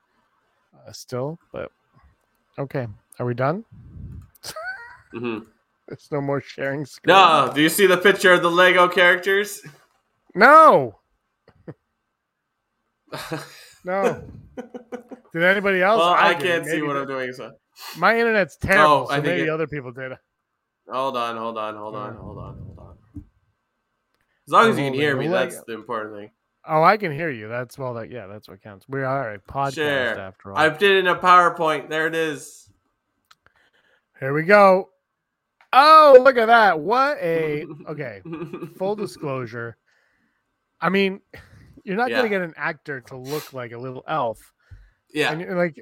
[0.88, 1.72] Uh, still, but
[2.58, 2.88] okay,
[3.20, 3.66] are we done?
[5.12, 5.40] hmm
[5.88, 7.14] There's no more sharing screen.
[7.14, 9.62] No, do you see the picture of the Lego characters?
[10.36, 10.98] No.
[13.84, 14.24] No.
[15.34, 15.98] Did anybody else?
[15.98, 16.44] well, I did.
[16.44, 17.34] can't see what I'm doing.
[17.34, 17.52] So
[17.98, 20.12] My internet's terrible, Oh, I so maybe it- other people did.
[20.88, 22.71] hold on, hold on, hold on, hold on.
[24.52, 26.32] As long as you can hear me, that's the important thing.
[26.68, 27.48] Oh, I can hear you.
[27.48, 27.94] That's well.
[27.94, 28.86] That yeah, that's what counts.
[28.90, 29.40] We're all right.
[29.48, 30.20] Podcast Sure.
[30.20, 30.58] after all.
[30.58, 31.88] I've did it in a PowerPoint.
[31.88, 32.70] There it is.
[34.20, 34.90] Here we go.
[35.72, 36.82] Oh, look at that!
[36.82, 38.22] What a okay.
[38.78, 39.78] Full disclosure.
[40.82, 41.22] I mean,
[41.86, 42.18] you're not Yeah.
[42.18, 44.54] gonna get an actor to look like a little elf.
[45.14, 45.82] yeah, And like,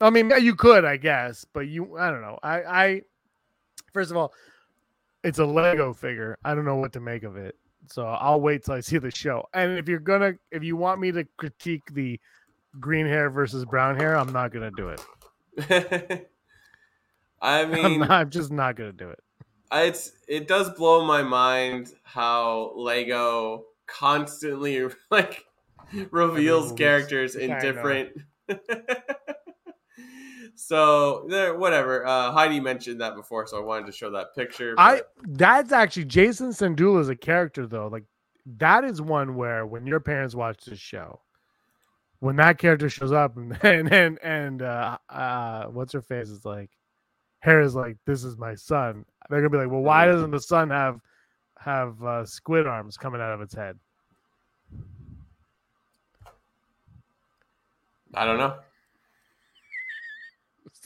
[0.00, 2.38] I mean, you could, I guess, but you, I don't know.
[2.42, 3.02] I, I,
[3.92, 4.32] first of all,
[5.22, 6.38] it's a Lego figure.
[6.44, 7.56] I don't know what to make of it,
[7.90, 9.46] so I'll wait till I see the show.
[9.54, 12.20] And if you're gonna, if you want me to critique the
[12.80, 15.00] green hair versus brown hair, I'm not gonna do it.
[17.40, 19.18] I I'm, mean, not, I'm just not gonna do it.
[19.72, 25.44] it's it does blow my mind how Lego constantly like
[26.10, 28.10] reveals characters in I different.
[30.56, 32.06] So there, whatever.
[32.06, 34.74] Uh, Heidi mentioned that before, so I wanted to show that picture.
[34.78, 37.88] I that's actually Jacen Syndulla is a character though.
[37.88, 38.04] Like
[38.58, 41.20] that is one where when your parents watch this show,
[42.20, 46.46] when that character shows up and and and, and uh, uh, what's her face is
[46.46, 46.70] like,
[47.40, 49.04] Hera's like, this is my son.
[49.28, 51.00] They're gonna be like, well, why doesn't the son have
[51.58, 53.78] have uh, squid arms coming out of its head?
[58.14, 58.56] I don't know.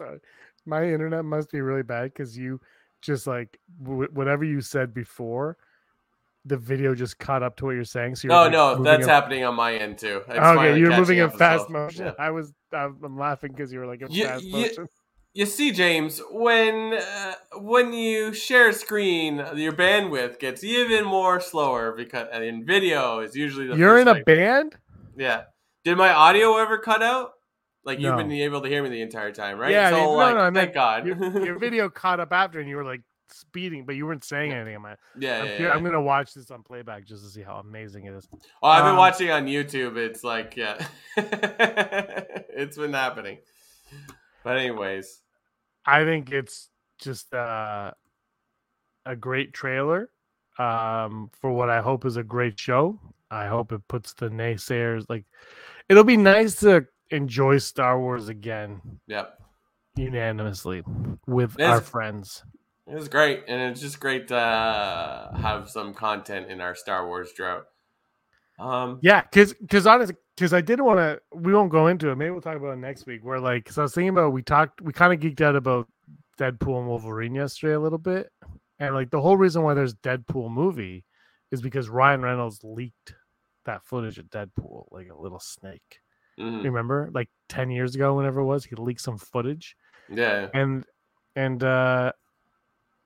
[0.00, 0.18] So
[0.66, 2.60] my internet must be really bad because you
[3.02, 5.56] just like w- whatever you said before.
[6.46, 8.16] The video just caught up to what you're saying.
[8.16, 10.22] So you're No, like, no, that's up- happening on my end too.
[10.26, 12.06] It's okay, you're moving in fast motion.
[12.06, 12.12] Yeah.
[12.18, 14.88] I was, I'm laughing because you were like in You- fast you- motion.
[15.34, 21.40] You see, James, when uh, when you share a screen, your bandwidth gets even more
[21.40, 24.24] slower because in video is usually the You're in a thing.
[24.24, 24.76] band.
[25.16, 25.42] Yeah.
[25.84, 27.34] Did my audio ever cut out?
[27.84, 29.70] Like you've been able to hear me the entire time, right?
[29.70, 31.06] Yeah, So no, like, no, I thank meant God.
[31.06, 33.00] Your, your video caught up after, and you were like
[33.32, 34.76] speeding, but you weren't saying anything.
[34.76, 35.70] I'm, like, yeah, I'm, yeah, yeah.
[35.70, 38.28] I'm gonna watch this on playback just to see how amazing it is.
[38.62, 39.96] Oh, I've been um, watching on YouTube.
[39.96, 40.84] It's like, yeah,
[41.16, 43.38] it's been happening.
[44.44, 45.20] But anyways,
[45.86, 46.68] I think it's
[46.98, 47.92] just uh,
[49.06, 50.10] a great trailer
[50.58, 52.98] um, for what I hope is a great show.
[53.30, 55.24] I hope it puts the naysayers like.
[55.88, 59.38] It'll be nice to enjoy Star Wars again yep,
[59.96, 60.82] unanimously
[61.26, 62.44] with It our friends.
[62.86, 67.06] it was great, and it's just great to uh, have some content in our Star
[67.06, 67.66] Wars drought.
[68.58, 71.20] Um, Yeah, because because honestly, because I didn't want to.
[71.34, 72.16] We won't go into it.
[72.16, 73.24] Maybe we'll talk about it next week.
[73.24, 75.88] Where like, because I was thinking about we talked, we kind of geeked out about
[76.38, 78.30] Deadpool and Wolverine yesterday a little bit,
[78.78, 81.04] and like the whole reason why there's Deadpool movie
[81.50, 83.14] is because Ryan Reynolds leaked
[83.64, 86.00] that footage of Deadpool like a little snake.
[86.40, 86.64] Mhm.
[86.64, 89.76] Remember, like ten years ago, whenever it was, he leaked some footage,
[90.08, 90.84] yeah, and
[91.36, 92.12] and uh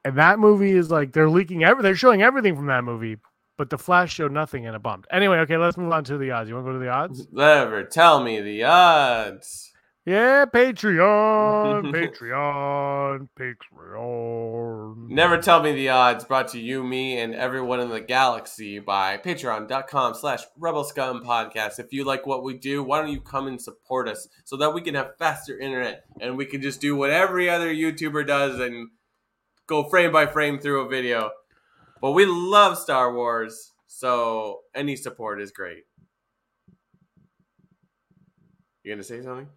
[0.04, 3.18] and that movie is like they're leaking every they're showing everything from that movie
[3.56, 5.06] but the flash showed nothing and it bumped.
[5.10, 6.48] Anyway okay let's move on to the odds.
[6.48, 7.28] You want to go to the odds?
[7.32, 9.72] Never tell me the odds.
[10.06, 16.24] Yeah patreon patreon patreon Never tell me the odds.
[16.24, 21.78] Brought to you, me, and everyone in the galaxy by patreon.com slash rebel scum podcast.
[21.78, 24.72] If you like what we do, why don't you come and support us so that
[24.74, 28.58] we can have faster internet and we can just do what every other YouTuber does
[28.58, 28.88] and
[29.66, 31.30] go frame by frame through a video.
[32.00, 35.84] But we love Star Wars, so any support is great.
[38.82, 39.48] You gonna say something?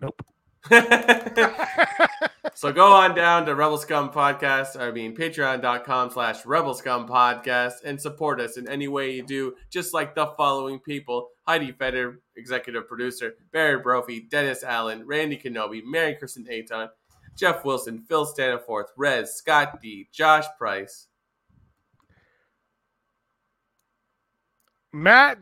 [0.00, 0.22] Nope.
[2.56, 7.84] So go on down to Rebel Scum Podcast, I mean patreon.com slash Rebel Scum Podcast
[7.84, 11.28] and support us in any way you do, just like the following people.
[11.46, 16.88] Heidi Feder, executive producer, Barry Brophy, Dennis Allen, Randy Kenobi, Mary Kristen Aton,
[17.36, 21.08] Jeff Wilson, Phil Staniforth, Rez, Scott D, Josh Price.
[24.94, 25.36] matt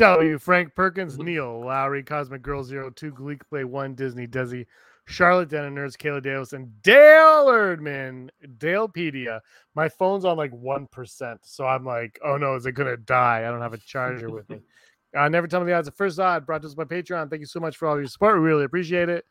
[0.00, 4.64] w frank perkins neil lowry cosmic girl zero two gleek play one disney desi
[5.06, 9.40] charlotte denner nerds kayla davis and dale erdman dalepedia.
[9.74, 13.40] My phone's on like 1% so i'm like oh no is it gonna die?
[13.40, 14.60] I don't have a charger with me.
[15.12, 17.28] Uh, never tell me the odds the first odd brought to us by patreon.
[17.28, 18.36] Thank you so much for all your support.
[18.36, 19.24] We really appreciate it.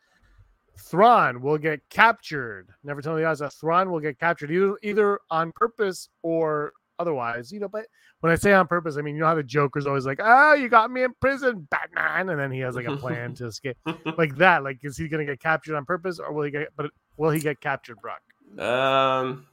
[0.78, 2.68] Thrawn will get captured.
[2.84, 6.74] Never tell me the odds that Thrawn will get captured either either on purpose or
[7.00, 7.50] otherwise.
[7.50, 7.86] You know, but
[8.20, 10.52] when I say on purpose, I mean you know how the Joker's always like, "Oh,
[10.52, 13.78] you got me in prison, Batman," and then he has like a plan to escape,
[14.18, 14.62] like that.
[14.62, 16.68] Like, is he gonna get captured on purpose, or will he get?
[16.76, 18.20] But will he get captured, Brock?
[18.58, 19.46] Um,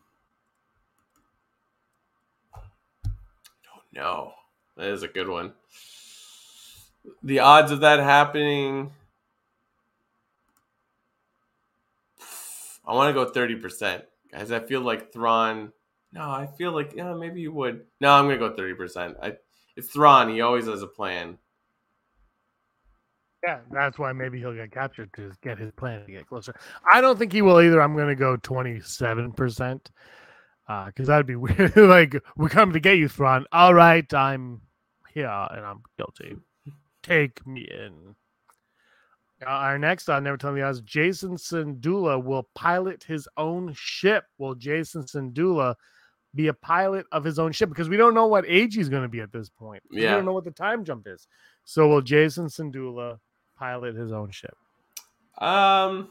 [2.54, 4.34] don't know.
[4.76, 5.54] That is a good one.
[7.24, 8.92] The odds of that happening,
[12.86, 14.52] I want to go thirty percent, guys.
[14.52, 15.72] I feel like Thrawn.
[16.18, 17.86] No, I feel like yeah, maybe you would.
[18.02, 19.18] No, I'm gonna go thirty percent.
[19.22, 19.38] I
[19.76, 20.30] it's Thrawn.
[20.30, 21.38] He always has a plan.
[23.44, 26.56] Yeah, that's why maybe he'll get captured to get his plan to get closer.
[26.92, 27.80] I don't think he will either.
[27.80, 29.80] I'm to go 27%.
[30.68, 31.78] Uh, because that'd be weird.
[31.78, 33.46] like, we come to get you, Thrawn.
[33.52, 34.62] All right, I'm
[35.14, 36.36] here and I'm guilty.
[37.04, 38.16] Take me in.
[39.46, 44.26] Uh, our next on Never Tell Me Odds, Jacen Syndulla will pilot his own ship.
[44.40, 45.76] Will Jacen Syndulla
[46.38, 47.68] be a pilot of his own ship?
[47.68, 49.84] Because we don't know what age he's going to be at this point.
[49.92, 50.12] Yeah.
[50.12, 51.28] We don't know what the time jump is.
[51.66, 53.20] So will Jacen Syndulla
[53.58, 54.56] pilot his own ship?
[55.38, 56.10] Um,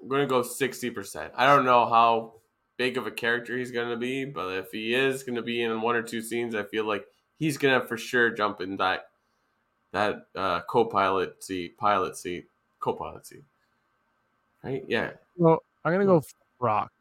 [0.00, 1.32] I'm gonna go sixty percent.
[1.34, 2.34] I don't know how
[2.76, 5.96] big of a character he's gonna be, but if he is gonna be in one
[5.96, 7.06] or two scenes, I feel like
[7.38, 9.08] he's gonna for sure jump in that
[9.92, 12.48] that uh, co-pilot seat, pilot seat,
[12.80, 13.44] co-pilot seat.
[14.62, 14.84] Right?
[14.86, 15.12] Yeah.
[15.36, 16.22] Well, I'm gonna go
[16.60, 16.92] Brock.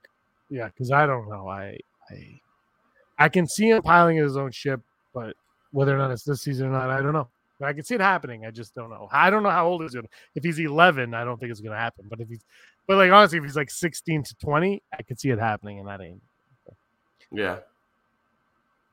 [0.50, 1.48] Yeah, because I don't know.
[1.48, 1.78] I
[2.10, 2.39] I
[3.18, 4.82] I can see him piloting his own ship,
[5.14, 5.36] but
[5.72, 7.28] whether or not it's this season or not, I don't know.
[7.60, 8.46] But I can see it happening.
[8.46, 9.08] I just don't know.
[9.12, 10.08] I don't know how old he's gonna.
[10.36, 12.06] If he's 11, I don't think it's gonna happen.
[12.10, 12.44] But if he's,
[12.88, 15.88] but like honestly, if he's like 16 to 20, I could see it happening, and
[15.88, 16.22] that ain't.
[17.32, 17.60] Yeah.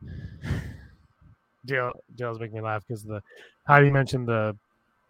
[1.67, 3.23] Dale Dale's making me laugh because the
[3.65, 4.57] how do you mention the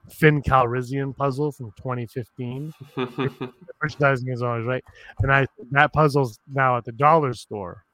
[0.09, 2.73] Finn Calrissian puzzle from 2015?
[3.83, 4.85] merchandising is always right.
[5.21, 7.85] And I that puzzle's now at the dollar store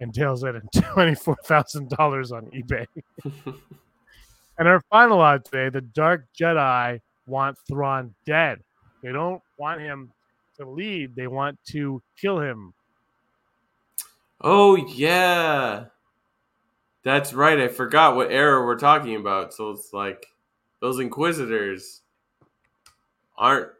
[0.00, 2.86] and Dale's at twenty four thousand dollars on eBay.
[4.58, 8.60] and our final odd today, the Dark Jedi want Thrawn dead.
[9.02, 10.12] They don't want him
[10.58, 12.74] to lead, they want to kill him.
[14.40, 15.86] oh yeah.
[17.04, 17.58] That's right.
[17.60, 19.54] I forgot what era we're talking about.
[19.54, 20.26] So it's like
[20.80, 22.02] those Inquisitors
[23.36, 23.70] aren't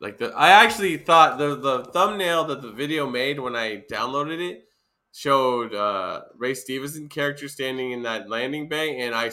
[0.00, 0.32] like the.
[0.34, 4.68] I actually thought the the thumbnail that the video made when I downloaded it
[5.12, 9.30] showed uh, Ray Stevenson character standing in that landing bay, and I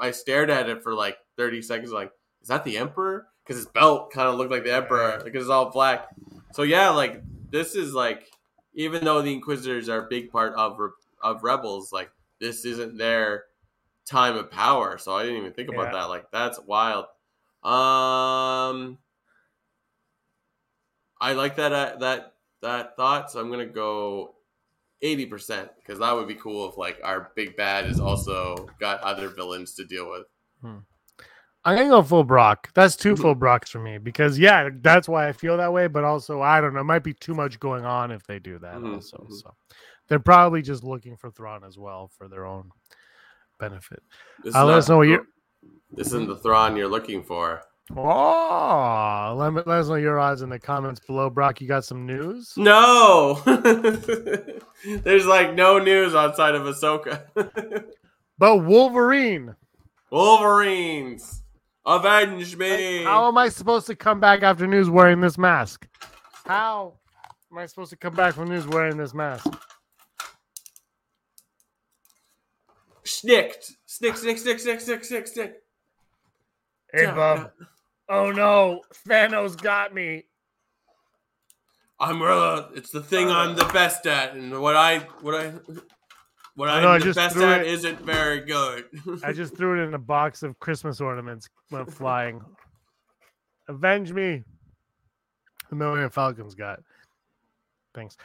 [0.00, 3.26] I stared at it for like thirty seconds, like is that the Emperor?
[3.44, 6.08] Because his belt kind of looked like the Emperor because it's all black.
[6.52, 8.30] So yeah, like this is like
[8.74, 10.78] even though the Inquisitors are a big part of
[11.22, 13.44] of Rebels, like this isn't their
[14.10, 14.98] time of power.
[14.98, 16.00] So I didn't even think about Yeah.
[16.00, 16.08] that.
[16.08, 17.06] Like that's wild.
[17.62, 18.98] Um,
[21.20, 23.30] I like that uh, that that thought.
[23.30, 24.34] So I'm gonna go
[25.02, 29.00] eighty percent because that would be cool if like our big bad is also got
[29.00, 30.24] other villains to deal with.
[31.62, 32.70] I'm gonna go full Brock.
[32.74, 35.88] That's two full Brocks for me because yeah, that's why I feel that way.
[35.88, 38.58] But also, I don't know, it might be too much going on if they do
[38.60, 38.76] that.
[38.76, 39.32] Mhm, Also, mhm.
[39.32, 39.54] so
[40.08, 42.70] they're probably just looking for Thrawn as well for their own
[43.60, 44.02] benefit.
[44.42, 45.24] This, Uh, let us know what you're-
[45.92, 47.62] This isn't the Thrawn you're looking for.
[47.96, 51.28] Oh, let, me, let us know your odds in the comments below.
[51.28, 52.52] Brock, you got some news?
[52.56, 53.34] No,
[54.84, 57.22] there's like no news outside of Ahsoka.
[58.38, 59.54] But Wolverine,
[60.10, 61.42] Wolverines,
[61.84, 63.02] avenge me!
[63.02, 65.86] how am I supposed to come back after news wearing this mask?
[66.46, 66.94] How
[67.52, 69.46] am I supposed to come back from news wearing this mask?
[73.04, 75.54] Snicked, snick, snick, snick, snick, snick, snick, snick.
[76.92, 77.50] Hey, bub.
[78.08, 80.24] Oh no, Thanos got me.
[81.98, 85.52] I'm uh, it's the thing I'm the best at, and what I what I
[86.56, 88.84] what I I'm know, I the just best threw at it- isn't very good.
[89.24, 92.40] I just threw it in a box of Christmas ornaments, went flying.
[93.68, 94.42] Avenge me.
[95.68, 96.80] The Millennium Falcons got.
[97.94, 98.16] Thanks.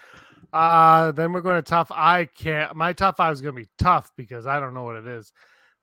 [0.56, 1.88] Uh then we're going to top.
[1.92, 2.74] I can't.
[2.76, 5.34] My top five is going to be tough because I don't know what it is.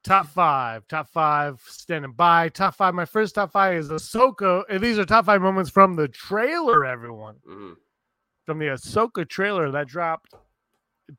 [0.03, 2.49] Top five, top five, standing by.
[2.49, 2.95] Top five.
[2.95, 4.65] My first top five is Ahsoka.
[4.71, 6.87] and These are top five moments from the trailer.
[6.87, 7.77] Everyone Mhm.
[8.47, 10.35] from the Ahsoka trailer that dropped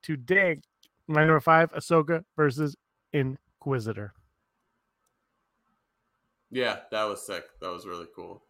[0.01, 0.59] today.
[1.07, 2.75] My number five, Ahsoka versus
[3.13, 4.13] Inquisitor.
[6.49, 7.45] Yeah, that was sick.
[7.61, 8.43] That was really cool.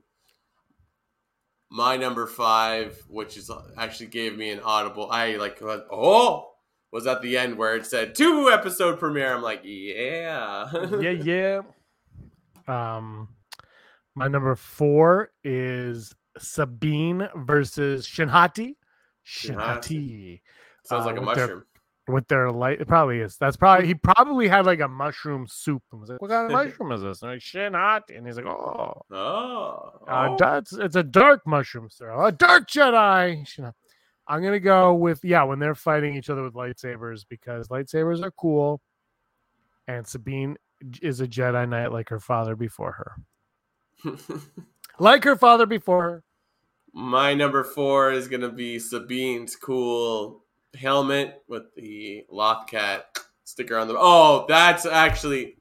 [1.76, 5.10] My number five, which is actually gave me an audible.
[5.10, 5.60] I like
[5.92, 6.52] oh
[6.92, 9.34] was at the end where it said two episode premiere.
[9.34, 10.70] I'm like, yeah,
[11.00, 11.62] yeah, yeah.
[12.68, 13.30] Um,
[14.14, 18.78] my number four is Sabine versus Shin Hati.
[19.26, 20.42] Shinhati.
[20.86, 21.64] Sounds like Uh, a with their- mushroom.
[22.08, 22.82] With their light.
[22.82, 23.38] It probably is.
[23.38, 26.52] That's probably he probably had like a mushroom soup and was like, "What kind of
[26.52, 30.58] mushroom is this?" And I'm like, "Shit, hot." And he's like, "Oh, Oh, uh, da-
[30.58, 32.12] it's, it's a dark mushroom, sir.
[32.12, 33.72] A dark Jedi." You know,
[34.28, 38.32] I'm gonna go with yeah when they're fighting each other with lightsabers because lightsabers are
[38.32, 38.82] cool,
[39.88, 40.58] and Sabine
[41.02, 43.16] is a Jedi Knight like her father before
[44.04, 44.14] her,
[45.00, 46.24] like her father before her.
[46.94, 50.43] My number four is gonna be Sabine's cool
[50.80, 53.04] helmet with the Lothcat
[53.44, 53.96] sticker on the.
[53.98, 55.58] Oh, that's actually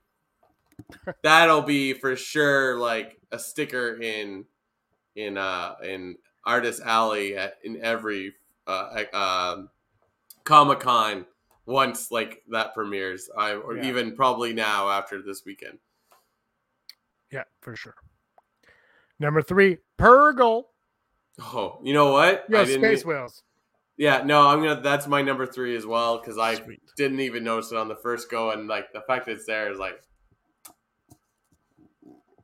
[1.23, 4.45] that'll be for sure like a sticker in
[5.17, 8.35] in uh in Artist Alley at, in every
[8.67, 9.71] uh um
[10.45, 11.27] Comic Con
[11.67, 13.31] once like that premieres.
[13.37, 13.87] I or Yeah.
[13.87, 15.79] even probably now after this weekend.
[17.31, 17.95] Yeah, for sure.
[19.19, 20.65] Number three, Purrgil.
[21.41, 22.45] Oh, you know what?
[22.49, 23.43] Yeah, space e- whales.
[23.99, 24.81] Yeah, no, I'm gonna.
[24.81, 26.81] That's my number three as well because I Sweet.
[26.97, 29.71] didn't even notice it on the first go, and like the fact that it's there
[29.71, 30.01] is like,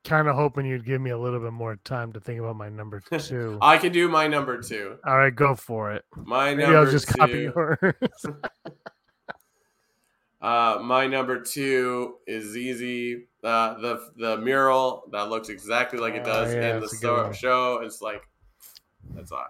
[0.05, 2.69] Kind of hoping you'd give me a little bit more time to think about my
[2.69, 3.59] number two.
[3.61, 4.99] I can do my number two.
[5.07, 6.05] All right, go for it.
[6.17, 7.15] My Maybe number I'll just two.
[7.19, 7.79] copy yours.
[10.41, 13.27] Uh, my number two is easy.
[13.43, 16.93] Uh, the the mural that looks exactly like it Oh, does yeah, in the that's
[16.93, 17.33] a good so- one.
[17.33, 17.81] show.
[17.83, 18.23] It's like
[19.17, 19.45] that's all.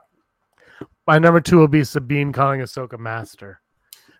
[1.07, 3.61] My number two will be Sabine calling Ahsoka master.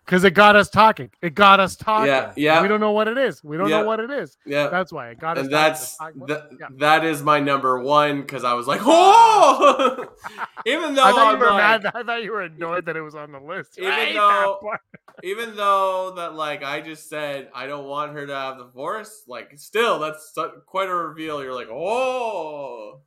[0.05, 1.11] Because it got us talking.
[1.21, 2.07] It got us talking.
[2.07, 2.61] Yeah, yeah.
[2.63, 3.43] We don't know what it is.
[3.43, 3.81] We don't Yeah.
[3.81, 4.37] know what it is.
[4.43, 5.69] Yeah, That's why it got us and talking.
[5.69, 6.67] that's Talking- th- yeah.
[6.79, 10.07] that is my number one because I was like, oh,
[10.65, 11.91] even though I thought I'm you were like, mad.
[11.93, 13.77] I thought you were annoyed that it was on the list.
[13.77, 14.59] Even though-
[15.23, 19.25] even though that like I just said I don't want her to have the force,
[19.27, 20.33] like still that's
[20.65, 21.43] quite a reveal.
[21.43, 23.01] You're like, oh,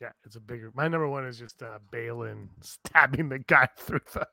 [0.00, 0.70] Yeah, it's a bigger.
[0.74, 4.26] My number one is just uh, Baylan stabbing the guy through the.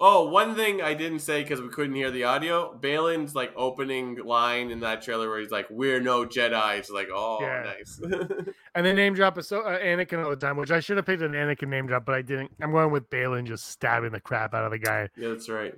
[0.00, 0.28] oh.
[0.28, 2.76] One thing I didn't say because we couldn't hear the audio.
[2.80, 7.08] Baylan's like opening line in that trailer where he's like, "We're no Jedi." It's like,
[7.12, 7.72] oh, Yeah.
[7.76, 8.00] nice.
[8.74, 11.06] And they name drop is so uh, Anakin all the time, which I should have
[11.06, 12.50] picked an Anakin name drop, but I didn't.
[12.62, 15.74] I'm going with Baylan just stabbing the crap out of the guy yeah, that's right.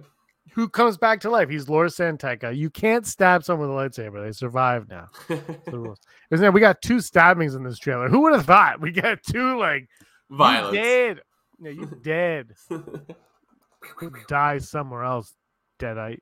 [0.52, 1.48] Who comes back to life.
[1.48, 2.56] He's Lord Santeca.
[2.56, 4.24] You can't stab someone with a lightsaber.
[4.24, 5.08] They survive now.
[5.28, 6.00] The rules.
[6.30, 6.52] Isn't it?
[6.52, 8.08] We got two stabbings in this trailer.
[8.08, 8.80] Who would have thought?
[8.80, 9.88] We got two like
[10.30, 11.20] you dead.
[11.60, 12.54] Yeah, you dead.
[14.28, 15.34] Die somewhere else,
[15.78, 16.20] deadite.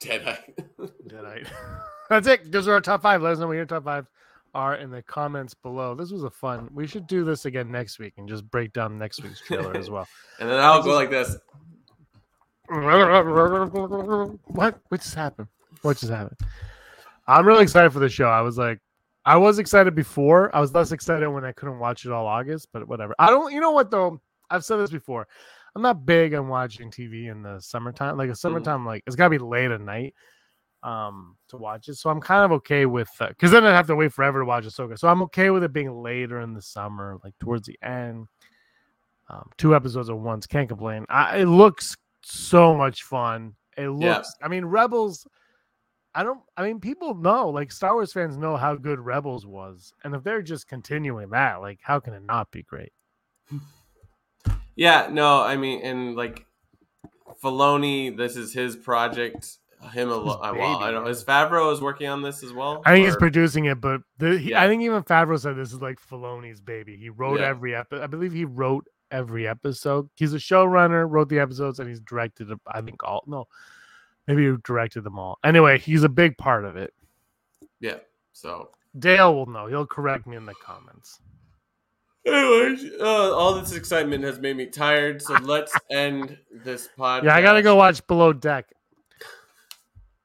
[0.00, 0.54] Deadite.
[1.08, 1.46] Deadite.
[2.08, 2.50] That's it.
[2.50, 3.22] Those are our top five.
[3.22, 4.06] Let us know what your top five
[4.54, 5.94] are in the comments below.
[5.94, 6.68] This was a fun.
[6.72, 9.90] We should do this again next week and just break down next week's trailer as
[9.90, 10.06] well.
[10.40, 11.36] and then I'll go like this.
[14.46, 14.80] What?
[14.88, 15.48] What just happened?
[15.82, 16.38] What just happened?
[17.26, 18.28] I'm really excited for the show.
[18.28, 18.80] I was like,
[19.24, 20.54] I was excited before.
[20.54, 23.14] I was less excited when I couldn't watch it all August, but whatever.
[23.18, 23.52] I don't.
[23.52, 24.20] You know what though?
[24.50, 25.26] I've said this before.
[25.76, 28.16] I'm not big on watching TV in the summertime.
[28.16, 30.14] Like a summertime, like it's gotta be late at night
[30.82, 31.96] um to watch it.
[31.96, 34.64] So I'm kind of okay with because then I'd have to wait forever to watch
[34.64, 34.98] Ahsoka.
[34.98, 38.26] So I'm okay with it being later in the summer, like towards the end.
[39.30, 41.04] Um, two episodes at once, can't complain.
[41.10, 43.54] I, it looks so much fun.
[43.76, 44.02] It looks.
[44.40, 44.46] Yeah.
[44.46, 45.26] I mean, Rebels.
[46.14, 46.40] I don't.
[46.56, 50.24] I mean, people know, like Star Wars fans know how good Rebels was, and if
[50.24, 52.92] they're just continuing that, like, how can it not be great?
[54.76, 56.46] Yeah, no, I mean, and like
[57.42, 59.58] Filoni, this is his project.
[59.92, 60.38] Him alone.
[60.56, 61.06] Well, I don't.
[61.08, 62.82] Is Favreau is working on this as well?
[62.84, 64.62] I think he's producing it, but the, he, Yeah.
[64.62, 66.96] I think even Favreau said this is like Filoni's baby.
[66.96, 67.46] He wrote Yeah.
[67.46, 68.02] every episode.
[68.02, 70.08] I believe he wrote every episode.
[70.14, 72.48] He's a showrunner, wrote the episodes, and he's directed.
[72.66, 73.24] I think all.
[73.26, 73.46] No,
[74.26, 75.38] maybe he directed them all.
[75.44, 76.92] Anyway, he's a big part of it.
[77.80, 77.98] Yeah.
[78.32, 79.66] So, Dale will know.
[79.66, 81.20] He'll correct me in the comments.
[82.26, 85.22] anyways, uh, all this excitement has made me tired.
[85.22, 87.24] So let's end this podcast.
[87.24, 88.66] Yeah, I gotta go watch Below Deck.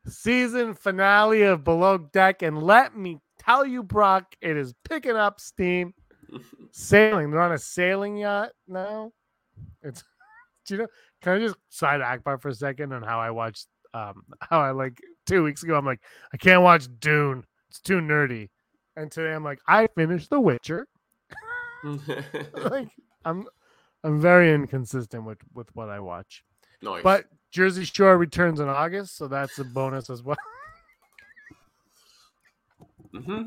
[0.08, 5.40] Season finale of Below Deck, and let me tell you, Brock, it is picking up
[5.40, 5.94] steam.
[6.72, 9.12] Sailing, they're on a sailing yacht now.
[9.82, 10.04] It's,
[10.66, 10.88] do you know?
[11.22, 14.72] Can I just side Akbar for a second on how I watched, um, how I
[14.72, 15.76] like two weeks ago?
[15.76, 16.02] I'm like,
[16.34, 17.46] I can't watch Dune.
[17.70, 18.50] It's too nerdy.
[18.96, 20.88] And today I'm like, I finished The Witcher.
[21.84, 22.90] like,
[23.26, 23.46] I'm,
[24.04, 26.44] I'm very inconsistent with with what I watch.
[26.82, 27.04] nice.
[27.04, 30.38] But Jersey Shore returns in August, so that's a bonus as well.
[33.14, 33.44] Hmm.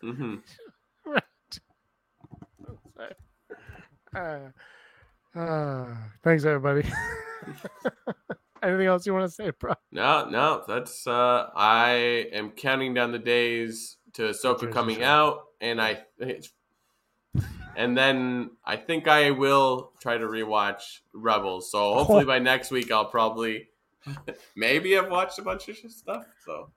[0.00, 0.36] Hmm
[4.14, 4.50] Uh,
[5.34, 5.86] uh,
[6.22, 6.86] thanks, everybody.
[8.62, 9.72] Anything else you want to say, bro?
[9.90, 11.06] No, no, that's.
[11.06, 16.02] uh I am counting down the days to Ahsoka coming out, and I.
[17.74, 21.70] and then I think I will try to rewatch Rebels.
[21.70, 23.68] So hopefully by next week I'll probably
[24.54, 26.26] maybe have watched a bunch of stuff.
[26.44, 26.70] So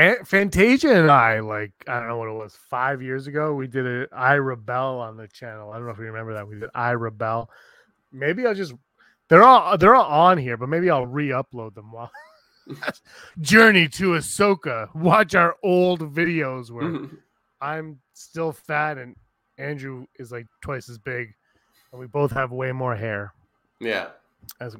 [0.00, 3.66] and Fantasia and I, like, I don't know what it was, five years ago, we
[3.66, 5.70] did a I Rebel on the channel.
[5.70, 6.48] I don't know if you remember that.
[6.48, 7.50] We did I Rebel.
[8.12, 8.74] Maybe I'll just
[9.28, 12.10] they're all they're all on here, but maybe I'll re-upload them while
[13.40, 14.94] Journey to Ahsoka.
[14.94, 17.08] Watch our old videos where
[17.60, 19.16] I'm still fat and
[19.58, 21.34] Andrew is like twice as big,
[21.92, 23.32] and we both have way more hair.
[23.78, 24.08] Yeah.
[24.60, 24.76] As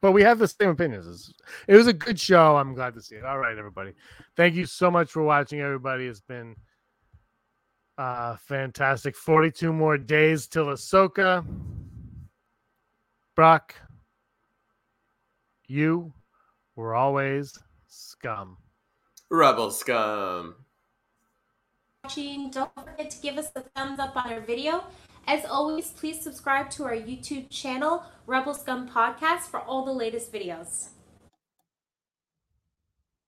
[0.00, 1.32] but we have the same opinions.
[1.66, 2.56] It was a good show.
[2.56, 3.24] I'm glad to see it.
[3.24, 3.92] All right, everybody.
[4.36, 6.06] Thank you so much for watching, everybody.
[6.06, 6.56] It's been
[7.96, 9.16] uh fantastic.
[9.16, 11.44] 42 more days till Ahsoka.
[13.34, 13.74] Brock,
[15.66, 16.12] you
[16.76, 18.56] were always scum.
[19.30, 20.54] Rebel scum.
[22.04, 24.84] Watching, don't forget to give us a thumbs up on our video.
[25.28, 30.32] As always, please subscribe to our YouTube channel, Rebel Scum Podcast, for all the latest
[30.32, 30.88] videos.